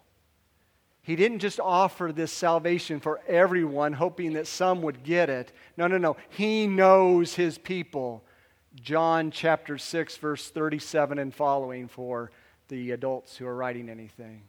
He 1.01 1.15
didn't 1.15 1.39
just 1.39 1.60
offer 1.60 2.12
this 2.12 2.32
salvation 2.32 3.00
for 3.00 3.22
everyone, 3.27 3.94
hoping 3.94 4.34
that 4.34 4.48
some 4.48 4.82
would 4.82 5.03
get 5.03 5.29
it. 5.29 5.53
No, 5.77 5.86
no, 5.88 6.00
no. 6.00 6.17
He 6.29 6.65
knows 6.65 7.36
his 7.36 7.60
people. 7.60 8.24
John 8.74 9.29
chapter 9.29 9.77
6, 9.77 10.17
verse 10.17 10.50
37 10.50 11.20
and 11.20 11.34
following 11.34 11.88
for 11.88 12.32
the 12.70 12.91
adults 12.91 13.38
who 13.38 13.46
are 13.46 13.55
writing 13.55 13.88
anything. 13.88 14.41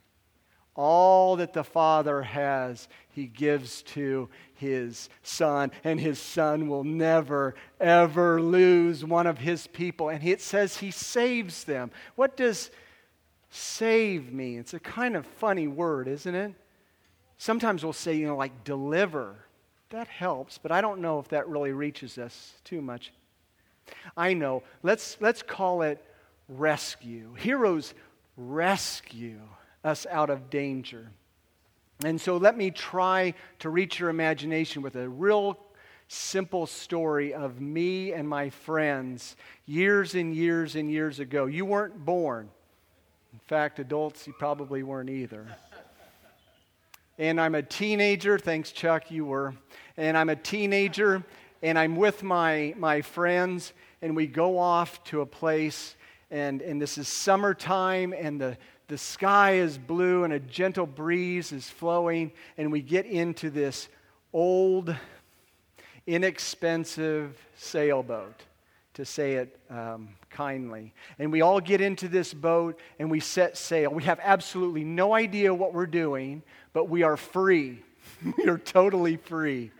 All 0.77 1.37
that 1.37 1.55
the 1.55 1.65
Father 1.65 2.23
has, 2.23 2.87
He 3.09 3.27
gives 3.27 3.83
to 3.83 4.29
His 4.55 5.09
Son, 5.23 5.73
and 5.83 5.99
His 5.99 6.19
Son 6.19 6.69
will 6.69 6.85
never, 6.85 7.55
ever 7.81 8.41
lose 8.41 9.05
one 9.05 9.27
of 9.27 9.39
His 9.39 9.67
people. 9.67 10.11
And 10.11 10.23
it 10.23 10.41
says 10.41 10.77
He 10.77 10.91
saves 10.91 11.65
them. 11.65 11.91
What 12.15 12.37
does 12.37 12.71
save 13.51 14.33
mean? 14.33 14.61
It's 14.61 14.75
a 14.75 14.81
kind 14.81 15.17
of 15.17 15.27
funny 15.27 15.67
word, 15.67 16.09
isn't 16.09 16.35
it? 16.35 16.55
Sometimes 17.39 17.83
we'll 17.83 17.93
say, 17.93 18.15
you 18.15 18.27
know, 18.27 18.37
like 18.37 18.65
deliver. 18.65 19.37
That 19.91 20.09
helps, 20.09 20.59
but 20.59 20.73
I 20.73 20.81
don't 20.81 21.01
know 21.01 21.21
if 21.21 21.29
that 21.29 21.49
really 21.49 21.73
reaches 21.73 22.19
us 22.19 22.55
too 22.65 22.83
much. 22.83 23.13
I 24.17 24.35
know. 24.35 24.63
Let's, 24.83 25.17
let's 25.21 25.43
call 25.43 25.83
it 25.83 26.05
rescue. 26.49 27.35
Heroes 27.35 27.95
rescue 28.37 29.41
us 29.87 30.07
out 30.11 30.29
of 30.29 30.51
danger. 30.51 31.09
And 32.05 32.21
so 32.21 32.37
let 32.37 32.59
me 32.59 32.71
try 32.71 33.35
to 33.61 33.71
reach 33.71 33.99
your 33.99 34.11
imagination 34.11 34.83
with 34.83 34.97
a 34.97 35.09
real 35.09 35.59
simple 36.09 36.67
story 36.67 37.33
of 37.33 37.61
me 37.61 38.13
and 38.13 38.29
my 38.29 38.51
friends 38.51 39.37
years 39.65 40.15
and 40.15 40.35
years 40.35 40.77
and 40.77 40.91
years 40.91 41.21
ago. 41.21 41.47
You 41.47 41.65
weren't 41.65 42.05
born. 42.05 42.51
In 43.33 43.39
fact, 43.47 43.79
adults, 43.79 44.27
you 44.27 44.33
probably 44.33 44.83
weren't 44.83 45.11
either. 45.11 45.47
And 47.19 47.41
I'm 47.41 47.55
a 47.55 47.63
teenager. 47.63 48.39
Thanks, 48.39 48.73
Chuck, 48.73 49.11
you 49.11 49.25
were. 49.25 49.55
And 49.97 50.19
I'm 50.19 50.29
a 50.29 50.37
teenager, 50.37 51.25
and 51.63 51.79
I'm 51.79 51.97
with 51.97 52.23
my, 52.23 52.75
my 52.77 53.01
friends, 53.01 53.73
and 54.03 54.15
we 54.15 54.27
go 54.27 54.59
off 54.59 55.03
to 55.05 55.23
a 55.23 55.27
place, 55.27 55.97
and, 56.31 56.63
and 56.63 56.81
this 56.81 56.99
is 56.99 57.09
summertime, 57.09 58.13
and 58.13 58.41
the, 58.41 58.57
the 58.89 58.99
sky 58.99 59.55
is 59.55 59.79
blue 59.79 60.25
and 60.25 60.33
a 60.33 60.41
gentle 60.41 60.87
breeze 60.87 61.53
is 61.53 61.69
flowing, 61.69 62.33
and 62.59 62.71
we 62.73 62.81
get 62.81 63.07
into 63.07 63.51
this 63.51 63.89
old, 64.33 64.95
inexpensive 66.07 67.39
sailboat, 67.57 68.43
to 68.95 69.05
say 69.05 69.35
it 69.35 69.59
um, 69.71 70.09
kindly. 70.31 70.93
And 71.19 71.31
we 71.31 71.43
all 71.43 71.61
get 71.61 71.81
into 71.81 72.09
this 72.09 72.35
boat 72.35 72.79
and 72.99 73.11
we 73.11 73.21
set 73.21 73.57
sail. 73.57 73.91
We 73.91 74.05
have 74.05 74.19
absolutely 74.23 74.85
no 74.85 75.15
idea 75.15 75.53
what 75.55 75.75
we're 75.75 75.87
doing, 75.87 76.43
but 76.73 76.89
we 76.89 77.03
are 77.03 77.17
free. 77.17 77.83
we 78.39 78.49
are 78.49 78.59
totally 78.59 79.17
free 79.17 79.71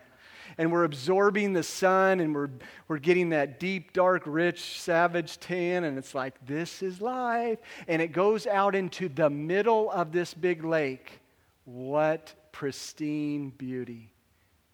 and 0.57 0.71
we're 0.71 0.85
absorbing 0.85 1.53
the 1.53 1.63
sun 1.63 2.19
and 2.19 2.33
we're, 2.33 2.49
we're 2.87 2.97
getting 2.97 3.29
that 3.29 3.59
deep, 3.59 3.93
dark, 3.93 4.23
rich, 4.25 4.79
savage 4.79 5.39
tan, 5.39 5.83
and 5.83 5.97
it's 5.97 6.15
like, 6.15 6.33
this 6.45 6.81
is 6.81 6.99
life. 6.99 7.59
And 7.87 8.01
it 8.01 8.11
goes 8.11 8.47
out 8.47 8.73
into 8.73 9.07
the 9.07 9.29
middle 9.29 9.91
of 9.91 10.11
this 10.11 10.33
big 10.33 10.63
lake. 10.63 11.19
What 11.65 12.33
pristine 12.51 13.51
beauty. 13.51 14.11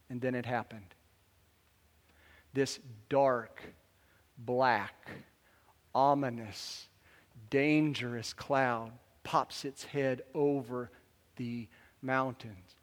And 0.10 0.22
then 0.22 0.36
it 0.36 0.46
happened. 0.46 0.96
This 2.54 2.80
dark, 3.10 3.62
black, 4.38 5.10
ominous, 5.94 6.88
dangerous 7.50 8.32
cloud 8.32 8.92
pops 9.24 9.66
its 9.66 9.84
head 9.84 10.22
over 10.34 10.92
the 11.36 11.68
mountains. 12.02 12.76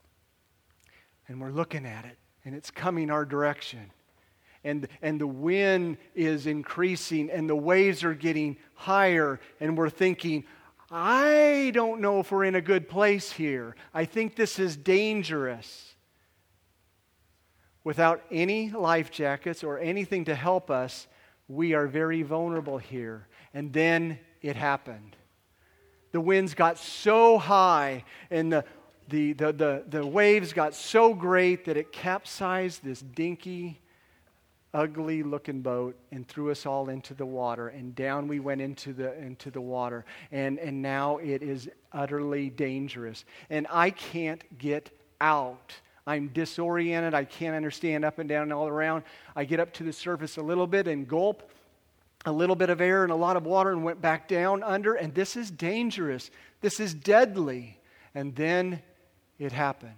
And 1.28 1.40
we're 1.40 1.50
looking 1.50 1.86
at 1.86 2.04
it 2.04 2.18
and 2.44 2.54
it's 2.54 2.70
coming 2.70 3.10
our 3.10 3.24
direction. 3.24 3.90
And, 4.62 4.88
and 5.00 5.20
the 5.20 5.26
wind 5.26 5.96
is 6.14 6.46
increasing 6.46 7.30
and 7.30 7.48
the 7.48 7.56
waves 7.56 8.04
are 8.04 8.14
getting 8.14 8.56
higher, 8.74 9.40
and 9.58 9.76
we're 9.76 9.90
thinking, 9.90 10.44
I 10.90 11.70
don't 11.72 12.00
know 12.00 12.20
if 12.20 12.32
we're 12.32 12.44
in 12.44 12.56
a 12.56 12.60
good 12.60 12.88
place 12.88 13.30
here. 13.30 13.76
I 13.94 14.04
think 14.04 14.34
this 14.34 14.58
is 14.58 14.76
dangerous. 14.76 15.94
Without 17.84 18.22
any 18.30 18.70
life 18.70 19.10
jackets 19.10 19.64
or 19.64 19.78
anything 19.78 20.24
to 20.26 20.34
help 20.34 20.70
us, 20.70 21.06
we 21.48 21.74
are 21.74 21.86
very 21.86 22.22
vulnerable 22.22 22.76
here. 22.76 23.26
And 23.54 23.72
then 23.72 24.18
it 24.42 24.56
happened. 24.56 25.16
The 26.12 26.20
winds 26.20 26.54
got 26.54 26.76
so 26.76 27.38
high, 27.38 28.04
and 28.30 28.52
the 28.52 28.64
the, 29.10 29.32
the, 29.34 29.52
the, 29.52 29.84
the 29.88 30.06
waves 30.06 30.52
got 30.52 30.74
so 30.74 31.12
great 31.12 31.64
that 31.66 31.76
it 31.76 31.92
capsized 31.92 32.84
this 32.84 33.00
dinky, 33.00 33.80
ugly 34.72 35.22
looking 35.22 35.60
boat 35.60 35.96
and 36.12 36.26
threw 36.26 36.50
us 36.50 36.64
all 36.64 36.88
into 36.88 37.12
the 37.12 37.26
water. 37.26 37.68
And 37.68 37.94
down 37.94 38.28
we 38.28 38.40
went 38.40 38.60
into 38.60 38.92
the, 38.92 39.18
into 39.20 39.50
the 39.50 39.60
water. 39.60 40.04
And, 40.30 40.58
and 40.58 40.80
now 40.80 41.18
it 41.18 41.42
is 41.42 41.68
utterly 41.92 42.50
dangerous. 42.50 43.24
And 43.50 43.66
I 43.68 43.90
can't 43.90 44.58
get 44.58 44.96
out. 45.20 45.74
I'm 46.06 46.28
disoriented. 46.28 47.12
I 47.12 47.24
can't 47.24 47.56
understand 47.56 48.04
up 48.04 48.18
and 48.18 48.28
down 48.28 48.44
and 48.44 48.52
all 48.52 48.68
around. 48.68 49.02
I 49.34 49.44
get 49.44 49.60
up 49.60 49.72
to 49.74 49.84
the 49.84 49.92
surface 49.92 50.36
a 50.36 50.42
little 50.42 50.66
bit 50.66 50.86
and 50.88 51.06
gulp 51.06 51.50
a 52.26 52.32
little 52.32 52.56
bit 52.56 52.70
of 52.70 52.80
air 52.80 53.02
and 53.02 53.12
a 53.12 53.16
lot 53.16 53.36
of 53.36 53.46
water 53.46 53.70
and 53.70 53.82
went 53.82 54.00
back 54.00 54.28
down 54.28 54.62
under. 54.62 54.94
And 54.94 55.14
this 55.14 55.36
is 55.36 55.50
dangerous. 55.50 56.30
This 56.60 56.78
is 56.78 56.94
deadly. 56.94 57.78
And 58.14 58.34
then 58.36 58.82
it 59.40 59.50
happened. 59.50 59.94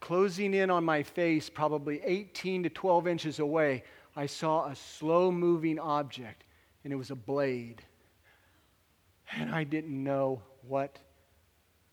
Closing 0.00 0.52
in 0.52 0.68
on 0.68 0.84
my 0.84 1.02
face, 1.02 1.48
probably 1.48 2.02
18 2.04 2.64
to 2.64 2.68
12 2.68 3.06
inches 3.06 3.38
away, 3.38 3.84
I 4.14 4.26
saw 4.26 4.66
a 4.66 4.74
slow 4.74 5.30
moving 5.30 5.78
object, 5.78 6.44
and 6.84 6.92
it 6.92 6.96
was 6.96 7.10
a 7.10 7.16
blade. 7.16 7.82
And 9.32 9.54
I 9.54 9.64
didn't 9.64 10.04
know 10.04 10.42
what 10.66 10.98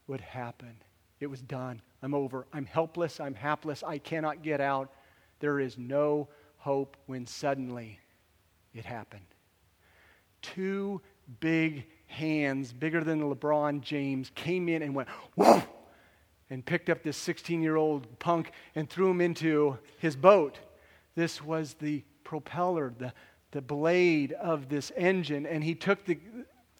would 0.08 0.22
happen. 0.22 0.76
It 1.20 1.28
was 1.28 1.42
done. 1.42 1.82
I'm 2.02 2.14
over. 2.14 2.48
I'm 2.52 2.66
helpless. 2.66 3.20
I'm 3.20 3.36
hapless. 3.36 3.84
I 3.84 3.98
cannot 3.98 4.42
get 4.42 4.60
out. 4.60 4.92
There 5.40 5.60
is 5.60 5.78
no 5.78 6.28
hope 6.58 6.98
when 7.06 7.26
suddenly 7.26 8.00
it 8.74 8.86
happened. 8.86 9.26
Two 10.42 11.00
big 11.40 11.86
hands, 12.08 12.74
bigger 12.74 13.04
than 13.04 13.22
LeBron 13.22 13.82
James, 13.82 14.32
came 14.36 14.68
in 14.68 14.82
and 14.82 14.94
went, 14.94 15.10
whoa! 15.36 15.64
And 16.54 16.64
picked 16.64 16.88
up 16.88 17.02
this 17.02 17.18
16 17.18 17.64
year 17.64 17.76
old 17.76 18.20
punk 18.20 18.52
and 18.76 18.88
threw 18.88 19.10
him 19.10 19.22
into 19.22 19.76
his 19.98 20.16
boat. 20.16 20.60
This 21.16 21.44
was 21.44 21.74
the 21.74 22.04
propeller, 22.24 22.94
the, 22.96 23.12
the 23.50 23.62
blade 23.62 24.34
of 24.34 24.70
this 24.70 24.92
engine. 24.96 25.48
And 25.48 25.64
he 25.64 25.74
took 25.74 26.06
the 26.06 26.20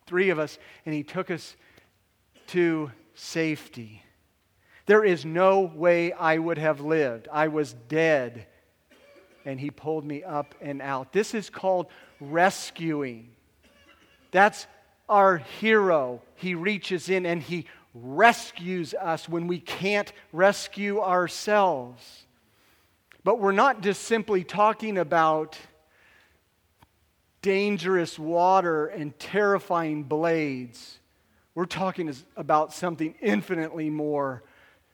three 0.06 0.30
of 0.30 0.38
us 0.38 0.60
and 0.86 0.94
he 0.94 1.02
took 1.02 1.32
us 1.32 1.56
to 2.48 2.92
safety. 3.16 4.04
There 4.86 5.04
is 5.04 5.26
no 5.26 5.62
way 5.62 6.14
I 6.14 6.38
would 6.38 6.60
have 6.60 6.80
lived. 6.80 7.28
I 7.32 7.48
was 7.48 7.74
dead. 7.88 8.46
And 9.44 9.60
he 9.60 9.72
pulled 9.72 10.06
me 10.06 10.24
up 10.24 10.54
and 10.62 10.84
out. 10.84 11.14
This 11.14 11.34
is 11.34 11.50
called 11.50 11.88
rescuing. 12.22 13.32
That's 14.30 14.68
our 15.10 15.38
hero. 15.38 16.22
He 16.36 16.54
reaches 16.54 17.10
in 17.10 17.26
and 17.26 17.42
he 17.42 17.66
rescues 17.94 18.94
us 18.94 19.30
when 19.30 19.48
we 19.48 19.60
can't 19.60 20.12
rescue 20.32 21.00
ourselves. 21.00 22.26
But 23.24 23.40
we're 23.40 23.52
not 23.52 23.82
just 23.82 24.04
simply 24.04 24.44
talking 24.44 24.98
about 24.98 25.58
dangerous 27.42 28.18
water 28.18 28.88
and 28.88 29.18
terrifying 29.20 30.04
blades. 30.04 31.00
We're 31.56 31.66
talking 31.66 32.14
about 32.36 32.74
something 32.74 33.16
infinitely 33.22 33.90
more 33.90 34.44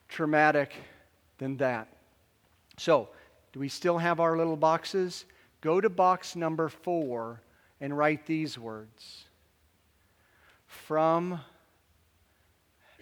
traumatic 0.09 0.73
than 1.37 1.57
that. 1.57 1.87
So, 2.77 3.09
do 3.53 3.59
we 3.59 3.69
still 3.69 3.97
have 3.97 4.19
our 4.19 4.37
little 4.37 4.57
boxes? 4.57 5.25
Go 5.61 5.81
to 5.81 5.89
box 5.89 6.35
number 6.35 6.69
four 6.69 7.41
and 7.81 7.97
write 7.97 8.25
these 8.25 8.57
words 8.57 9.25
From 10.67 11.39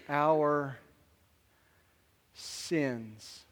our 0.10 0.78
sins. 2.34 3.46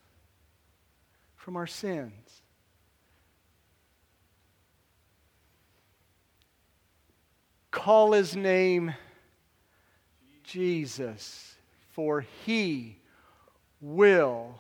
From 1.36 1.56
our 1.58 1.68
sins. 1.68 2.42
Call 7.72 8.14
his 8.14 8.36
name 8.36 8.94
Jesus, 10.44 11.56
for 11.92 12.26
he 12.46 12.98
will 13.82 14.60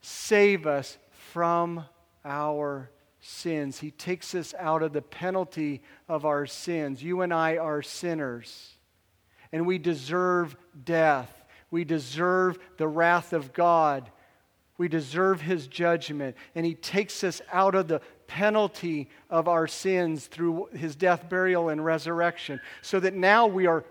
save 0.00 0.66
us 0.66 0.98
from 1.32 1.84
our 2.24 2.90
sins. 3.20 3.80
He 3.80 3.90
takes 3.90 4.34
us 4.34 4.54
out 4.58 4.82
of 4.82 4.92
the 4.92 5.02
penalty 5.02 5.82
of 6.08 6.24
our 6.24 6.46
sins. 6.46 7.02
You 7.02 7.22
and 7.22 7.34
I 7.34 7.56
are 7.56 7.82
sinners, 7.82 8.73
and 9.54 9.68
we 9.68 9.78
deserve 9.78 10.56
death. 10.84 11.30
We 11.70 11.84
deserve 11.84 12.58
the 12.76 12.88
wrath 12.88 13.32
of 13.32 13.52
God. 13.52 14.10
We 14.78 14.88
deserve 14.88 15.40
his 15.40 15.68
judgment. 15.68 16.34
And 16.56 16.66
he 16.66 16.74
takes 16.74 17.22
us 17.22 17.40
out 17.52 17.76
of 17.76 17.86
the 17.86 18.00
penalty 18.26 19.08
of 19.30 19.46
our 19.46 19.68
sins 19.68 20.26
through 20.26 20.70
his 20.74 20.96
death, 20.96 21.28
burial, 21.28 21.68
and 21.68 21.84
resurrection, 21.84 22.60
so 22.82 22.98
that 22.98 23.14
now 23.14 23.46
we 23.46 23.68
are 23.68 23.84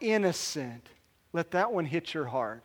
innocent. 0.00 0.88
Let 1.34 1.50
that 1.50 1.70
one 1.70 1.84
hit 1.84 2.14
your 2.14 2.24
heart. 2.24 2.64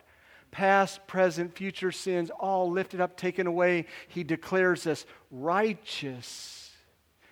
Past, 0.50 1.06
present, 1.06 1.54
future 1.54 1.92
sins, 1.92 2.30
all 2.30 2.70
lifted 2.70 3.02
up, 3.02 3.18
taken 3.18 3.46
away. 3.46 3.84
He 4.08 4.24
declares 4.24 4.86
us 4.86 5.04
righteous. 5.30 6.70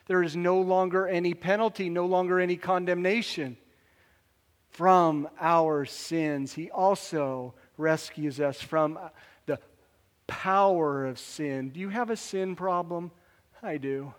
There 0.07 0.23
is 0.23 0.37
no 0.37 0.61
longer 0.61 1.09
any 1.09 1.33
penalty, 1.33 1.89
no 1.89 2.05
longer 2.05 2.39
any 2.39 2.57
condemnation 2.57 3.57
from 4.73 5.29
our 5.39 5.85
sins. 5.85 6.55
He 6.55 6.71
also 6.71 7.55
rescues 7.77 8.41
us 8.41 8.61
from 8.61 8.99
the 9.47 9.59
power 10.27 11.07
of 11.07 11.19
sin. 11.19 11.71
Do 11.71 11.81
you 11.81 11.91
have 11.91 12.11
a 12.11 12.17
sin 12.17 12.57
problem? 12.57 13.11
I 13.63 13.77
do. 13.77 14.13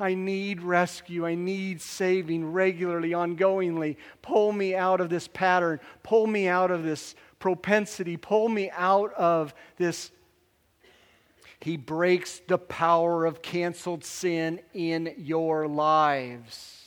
I 0.00 0.14
need 0.14 0.62
rescue. 0.62 1.26
I 1.26 1.34
need 1.34 1.80
saving 1.80 2.52
regularly, 2.52 3.10
ongoingly. 3.10 3.96
Pull 4.22 4.52
me 4.52 4.74
out 4.74 5.00
of 5.00 5.10
this 5.10 5.26
pattern. 5.26 5.80
Pull 6.02 6.26
me 6.26 6.46
out 6.46 6.70
of 6.70 6.84
this 6.84 7.14
propensity. 7.38 8.16
Pull 8.16 8.48
me 8.48 8.70
out 8.70 9.12
of 9.14 9.54
this. 9.76 10.10
He 11.60 11.76
breaks 11.76 12.40
the 12.46 12.58
power 12.58 13.26
of 13.26 13.42
canceled 13.42 14.04
sin 14.04 14.60
in 14.72 15.14
your 15.16 15.66
lives. 15.66 16.77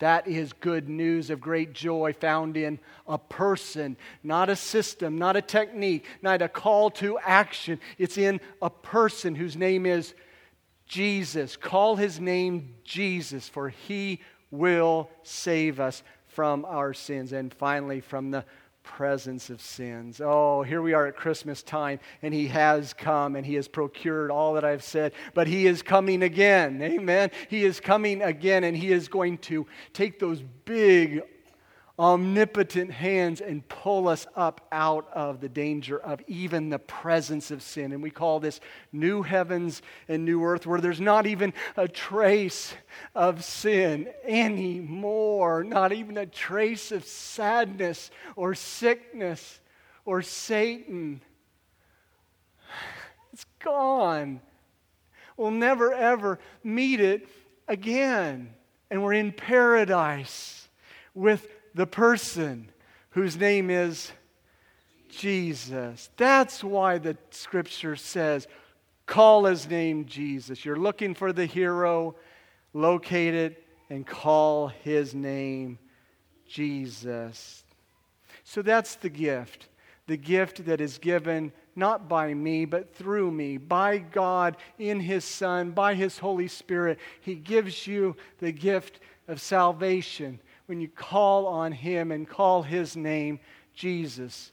That 0.00 0.26
is 0.26 0.52
good 0.54 0.88
news 0.88 1.28
of 1.30 1.40
great 1.40 1.74
joy 1.74 2.14
found 2.18 2.56
in 2.56 2.78
a 3.06 3.18
person, 3.18 3.96
not 4.22 4.48
a 4.48 4.56
system, 4.56 5.18
not 5.18 5.36
a 5.36 5.42
technique, 5.42 6.06
not 6.22 6.42
a 6.42 6.48
call 6.48 6.90
to 6.92 7.18
action. 7.18 7.78
It's 7.98 8.18
in 8.18 8.40
a 8.62 8.70
person 8.70 9.34
whose 9.34 9.56
name 9.56 9.84
is 9.84 10.14
Jesus. 10.86 11.56
Call 11.56 11.96
his 11.96 12.18
name 12.18 12.76
Jesus, 12.82 13.48
for 13.48 13.68
he 13.68 14.20
will 14.50 15.10
save 15.22 15.78
us 15.78 16.02
from 16.28 16.64
our 16.64 16.94
sins 16.94 17.32
and 17.32 17.52
finally 17.52 18.00
from 18.00 18.30
the 18.30 18.44
presence 18.90 19.50
of 19.50 19.60
sins. 19.60 20.20
Oh, 20.22 20.62
here 20.62 20.82
we 20.82 20.94
are 20.94 21.06
at 21.06 21.14
Christmas 21.14 21.62
time, 21.62 22.00
and 22.22 22.34
He 22.34 22.48
has 22.48 22.92
come 22.92 23.36
and 23.36 23.46
He 23.46 23.54
has 23.54 23.68
procured 23.68 24.32
all 24.32 24.54
that 24.54 24.64
I've 24.64 24.82
said, 24.82 25.12
but 25.32 25.46
He 25.46 25.68
is 25.68 25.80
coming 25.80 26.24
again. 26.24 26.82
Amen. 26.82 27.30
He 27.48 27.64
is 27.64 27.78
coming 27.78 28.20
again, 28.20 28.64
and 28.64 28.76
He 28.76 28.90
is 28.90 29.06
going 29.06 29.38
to 29.38 29.64
take 29.92 30.18
those 30.18 30.42
big, 30.64 31.22
omnipotent 32.00 32.90
hands 32.90 33.42
and 33.42 33.68
pull 33.68 34.08
us 34.08 34.26
up 34.34 34.66
out 34.72 35.06
of 35.12 35.42
the 35.42 35.50
danger 35.50 35.98
of 35.98 36.18
even 36.26 36.70
the 36.70 36.78
presence 36.78 37.50
of 37.50 37.62
sin. 37.62 37.92
And 37.92 38.02
we 38.02 38.10
call 38.10 38.40
this 38.40 38.58
new 38.90 39.20
heavens 39.20 39.82
and 40.08 40.24
new 40.24 40.42
earth, 40.42 40.66
where 40.66 40.80
there's 40.80 41.00
not 41.00 41.26
even 41.26 41.52
a 41.76 41.86
trace 41.86 42.72
of 43.14 43.44
sin 43.44 44.08
anymore, 44.24 45.62
not 45.62 45.92
even 45.92 46.16
a 46.16 46.24
trace 46.24 46.90
of 46.90 47.04
sadness 47.04 48.10
or 48.34 48.54
sickness 48.54 49.60
or 50.06 50.22
Satan. 50.22 51.20
It's 53.32 53.46
gone. 53.60 54.40
We'll 55.36 55.52
never 55.52 55.94
ever 55.94 56.40
meet 56.64 56.98
it 56.98 57.28
again. 57.68 58.52
And 58.90 59.04
we're 59.04 59.12
in 59.12 59.30
paradise 59.30 60.68
with 61.14 61.48
the 61.74 61.86
person 61.86 62.68
whose 63.10 63.36
name 63.36 63.70
is 63.70 64.12
Jesus. 65.08 66.10
That's 66.16 66.62
why 66.62 66.98
the 66.98 67.16
scripture 67.30 67.96
says, 67.96 68.46
call 69.06 69.44
his 69.44 69.68
name 69.68 70.06
Jesus. 70.06 70.64
You're 70.64 70.76
looking 70.76 71.14
for 71.14 71.32
the 71.32 71.46
hero, 71.46 72.14
locate 72.72 73.34
it 73.34 73.64
and 73.88 74.06
call 74.06 74.68
his 74.68 75.14
name 75.14 75.78
Jesus. 76.48 77.64
So 78.44 78.62
that's 78.62 78.96
the 78.96 79.10
gift. 79.10 79.68
The 80.06 80.16
gift 80.16 80.64
that 80.66 80.80
is 80.80 80.98
given 80.98 81.52
not 81.76 82.08
by 82.08 82.34
me, 82.34 82.64
but 82.64 82.94
through 82.94 83.30
me, 83.30 83.56
by 83.56 83.98
God 83.98 84.56
in 84.78 84.98
His 84.98 85.24
Son, 85.24 85.70
by 85.70 85.94
His 85.94 86.18
Holy 86.18 86.48
Spirit. 86.48 86.98
He 87.20 87.36
gives 87.36 87.86
you 87.86 88.16
the 88.38 88.50
gift 88.50 88.98
of 89.28 89.40
salvation 89.40 90.40
when 90.70 90.80
you 90.80 90.86
call 90.86 91.48
on 91.48 91.72
Him 91.72 92.12
and 92.12 92.28
call 92.28 92.62
His 92.62 92.96
name 92.96 93.40
Jesus. 93.74 94.52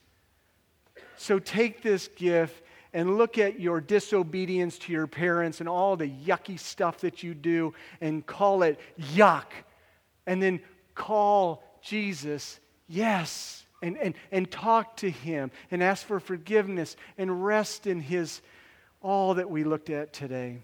So 1.16 1.38
take 1.38 1.84
this 1.84 2.08
gift 2.08 2.64
and 2.92 3.20
look 3.20 3.38
at 3.38 3.60
your 3.60 3.80
disobedience 3.80 4.80
to 4.80 4.92
your 4.92 5.06
parents 5.06 5.60
and 5.60 5.70
all 5.70 5.96
the 5.96 6.10
yucky 6.10 6.60
stuff 6.60 7.02
that 7.02 7.22
you 7.22 7.36
do 7.36 7.76
and 8.02 8.26
call 8.26 8.64
it 8.64 8.80
yuck. 9.00 9.46
And 10.26 10.42
then 10.42 10.60
call 10.96 11.64
Jesus 11.84 12.60
yes. 12.88 13.64
And, 13.84 13.96
and, 14.00 14.16
and 14.32 14.50
talk 14.50 14.98
to 14.98 15.12
him 15.12 15.52
and 15.70 15.84
ask 15.84 16.04
for 16.04 16.20
forgiveness 16.20 16.96
and 17.20 17.46
rest 17.46 17.86
in 17.86 18.00
his 18.00 18.42
all 19.04 19.36
that 19.36 19.52
we 19.52 19.64
looked 19.64 19.92
at 19.92 20.14
today. 20.14 20.58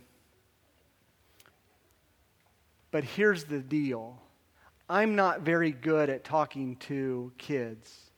But 2.89 3.03
here's 3.03 3.43
the 3.43 3.59
deal 3.59 4.22
I'm 4.89 5.15
not 5.15 5.41
very 5.41 5.71
good 5.71 6.09
at 6.09 6.23
talking 6.23 6.75
to 6.77 7.31
kids. 7.37 8.11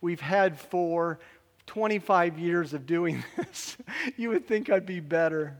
We've 0.00 0.20
had 0.20 0.58
for 0.58 1.18
25 1.66 2.38
years 2.38 2.74
of 2.74 2.86
doing 2.86 3.24
this. 3.36 3.76
you 4.16 4.28
would 4.30 4.46
think 4.46 4.70
I'd 4.70 4.86
be 4.86 5.00
better. 5.00 5.56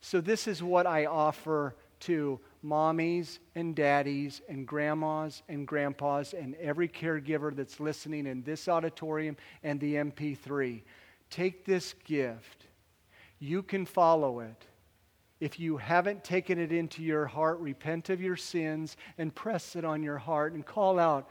So, 0.00 0.20
this 0.20 0.46
is 0.46 0.62
what 0.62 0.86
I 0.86 1.06
offer 1.06 1.74
to 2.00 2.40
mommies 2.64 3.38
and 3.54 3.74
daddies 3.74 4.40
and 4.48 4.66
grandmas 4.66 5.42
and 5.48 5.66
grandpas 5.66 6.32
and 6.32 6.54
every 6.56 6.88
caregiver 6.88 7.54
that's 7.54 7.80
listening 7.80 8.26
in 8.26 8.42
this 8.42 8.68
auditorium 8.68 9.36
and 9.62 9.78
the 9.80 9.96
MP3. 9.96 10.82
Take 11.28 11.64
this 11.64 11.94
gift. 12.04 12.66
You 13.38 13.62
can 13.62 13.84
follow 13.84 14.40
it 14.40 14.66
if 15.40 15.58
you 15.58 15.78
haven't 15.78 16.22
taken 16.22 16.58
it 16.58 16.70
into 16.70 17.02
your 17.02 17.26
heart, 17.26 17.58
repent 17.58 18.10
of 18.10 18.20
your 18.20 18.36
sins 18.36 18.96
and 19.18 19.34
press 19.34 19.74
it 19.74 19.84
on 19.84 20.02
your 20.02 20.18
heart 20.18 20.52
and 20.52 20.64
call 20.64 20.98
out, 20.98 21.28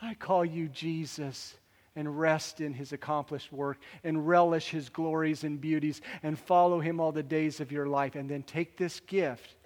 I 0.00 0.14
call 0.14 0.44
you 0.44 0.68
Jesus, 0.68 1.54
and 1.94 2.18
rest 2.18 2.60
in 2.60 2.72
his 2.72 2.92
accomplished 2.92 3.52
work 3.52 3.78
and 4.04 4.26
relish 4.26 4.70
his 4.70 4.88
glories 4.88 5.44
and 5.44 5.60
beauties 5.60 6.00
and 6.22 6.38
follow 6.38 6.80
him 6.80 7.00
all 7.00 7.12
the 7.12 7.22
days 7.22 7.60
of 7.60 7.70
your 7.70 7.86
life. 7.86 8.14
And 8.14 8.28
then 8.28 8.42
take 8.42 8.76
this 8.76 9.00
gift 9.00 9.56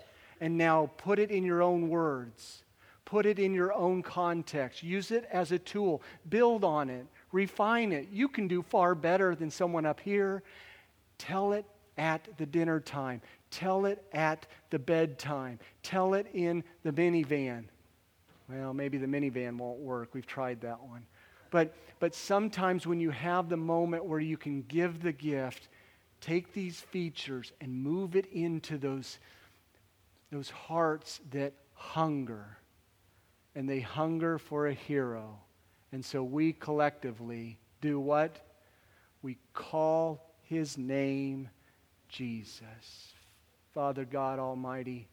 and 0.40 0.58
now 0.58 0.90
put 0.96 1.18
it 1.18 1.30
in 1.30 1.44
your 1.44 1.62
own 1.62 1.88
words, 1.88 2.64
put 3.04 3.26
it 3.26 3.38
in 3.38 3.54
your 3.54 3.72
own 3.72 4.02
context, 4.02 4.82
use 4.82 5.10
it 5.10 5.26
as 5.30 5.52
a 5.52 5.58
tool, 5.58 6.02
build 6.28 6.64
on 6.64 6.90
it, 6.90 7.06
refine 7.32 7.92
it. 7.92 8.08
You 8.10 8.28
can 8.28 8.48
do 8.48 8.62
far 8.62 8.94
better 8.94 9.34
than 9.34 9.50
someone 9.50 9.86
up 9.86 10.00
here. 10.00 10.42
Tell 11.18 11.52
it 11.52 11.64
at 11.96 12.28
the 12.36 12.44
dinner 12.46 12.80
time. 12.80 13.22
Tell 13.56 13.86
it 13.86 14.04
at 14.12 14.46
the 14.68 14.78
bedtime. 14.78 15.58
Tell 15.82 16.12
it 16.12 16.26
in 16.34 16.62
the 16.82 16.92
minivan. 16.92 17.64
Well, 18.50 18.74
maybe 18.74 18.98
the 18.98 19.06
minivan 19.06 19.56
won't 19.56 19.78
work. 19.78 20.10
We've 20.12 20.26
tried 20.26 20.60
that 20.60 20.82
one. 20.82 21.06
But, 21.50 21.74
but 21.98 22.14
sometimes 22.14 22.86
when 22.86 23.00
you 23.00 23.08
have 23.08 23.48
the 23.48 23.56
moment 23.56 24.04
where 24.04 24.20
you 24.20 24.36
can 24.36 24.60
give 24.60 25.02
the 25.02 25.12
gift, 25.12 25.68
take 26.20 26.52
these 26.52 26.80
features 26.80 27.50
and 27.62 27.72
move 27.72 28.14
it 28.14 28.26
into 28.26 28.76
those, 28.76 29.20
those 30.30 30.50
hearts 30.50 31.22
that 31.30 31.54
hunger. 31.72 32.58
And 33.54 33.66
they 33.66 33.80
hunger 33.80 34.36
for 34.36 34.66
a 34.66 34.74
hero. 34.74 35.38
And 35.92 36.04
so 36.04 36.22
we 36.22 36.52
collectively 36.52 37.58
do 37.80 37.98
what? 37.98 38.38
We 39.22 39.38
call 39.54 40.34
his 40.42 40.76
name 40.76 41.48
Jesus. 42.10 43.14
Father 43.76 44.06
God 44.06 44.38
Almighty, 44.38 45.06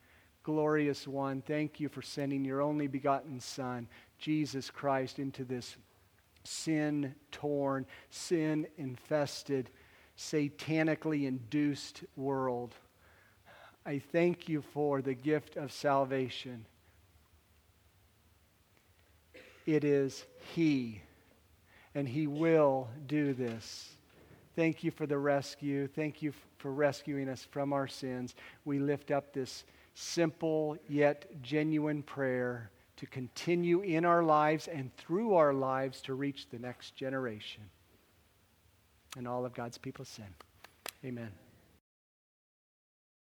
glorious 0.43 1.05
one, 1.05 1.41
thank 1.41 1.81
you 1.81 1.89
for 1.89 2.01
sending 2.01 2.45
your 2.45 2.61
only 2.61 2.87
begotten 2.87 3.41
Son, 3.41 3.89
Jesus 4.17 4.69
Christ, 4.69 5.19
into 5.19 5.43
this 5.43 5.75
sin 6.45 7.13
torn, 7.29 7.85
sin 8.09 8.65
infested, 8.77 9.69
satanically 10.17 11.27
induced 11.27 12.05
world. 12.15 12.73
I 13.85 13.99
thank 13.99 14.47
you 14.47 14.61
for 14.61 15.01
the 15.01 15.13
gift 15.13 15.57
of 15.57 15.73
salvation. 15.73 16.65
It 19.65 19.83
is 19.83 20.25
He, 20.55 21.01
and 21.93 22.07
He 22.07 22.27
will 22.27 22.87
do 23.07 23.33
this. 23.33 23.89
Thank 24.55 24.85
you 24.85 24.91
for 24.91 25.05
the 25.05 25.17
rescue. 25.17 25.85
Thank 25.87 26.21
you 26.21 26.31
for 26.63 26.71
rescuing 26.71 27.27
us 27.27 27.45
from 27.51 27.73
our 27.73 27.87
sins. 27.89 28.35
We 28.63 28.79
lift 28.79 29.11
up 29.11 29.33
this 29.33 29.65
simple 29.95 30.77
yet 30.87 31.25
genuine 31.41 32.01
prayer 32.01 32.71
to 32.95 33.05
continue 33.05 33.81
in 33.81 34.05
our 34.05 34.23
lives 34.23 34.69
and 34.69 34.95
through 34.95 35.33
our 35.33 35.53
lives 35.53 35.99
to 36.03 36.13
reach 36.13 36.47
the 36.49 36.59
next 36.59 36.95
generation. 36.95 37.63
And 39.17 39.27
all 39.27 39.45
of 39.45 39.53
God's 39.53 39.77
people 39.77 40.05
sin. 40.05 40.33
Amen. 41.03 41.42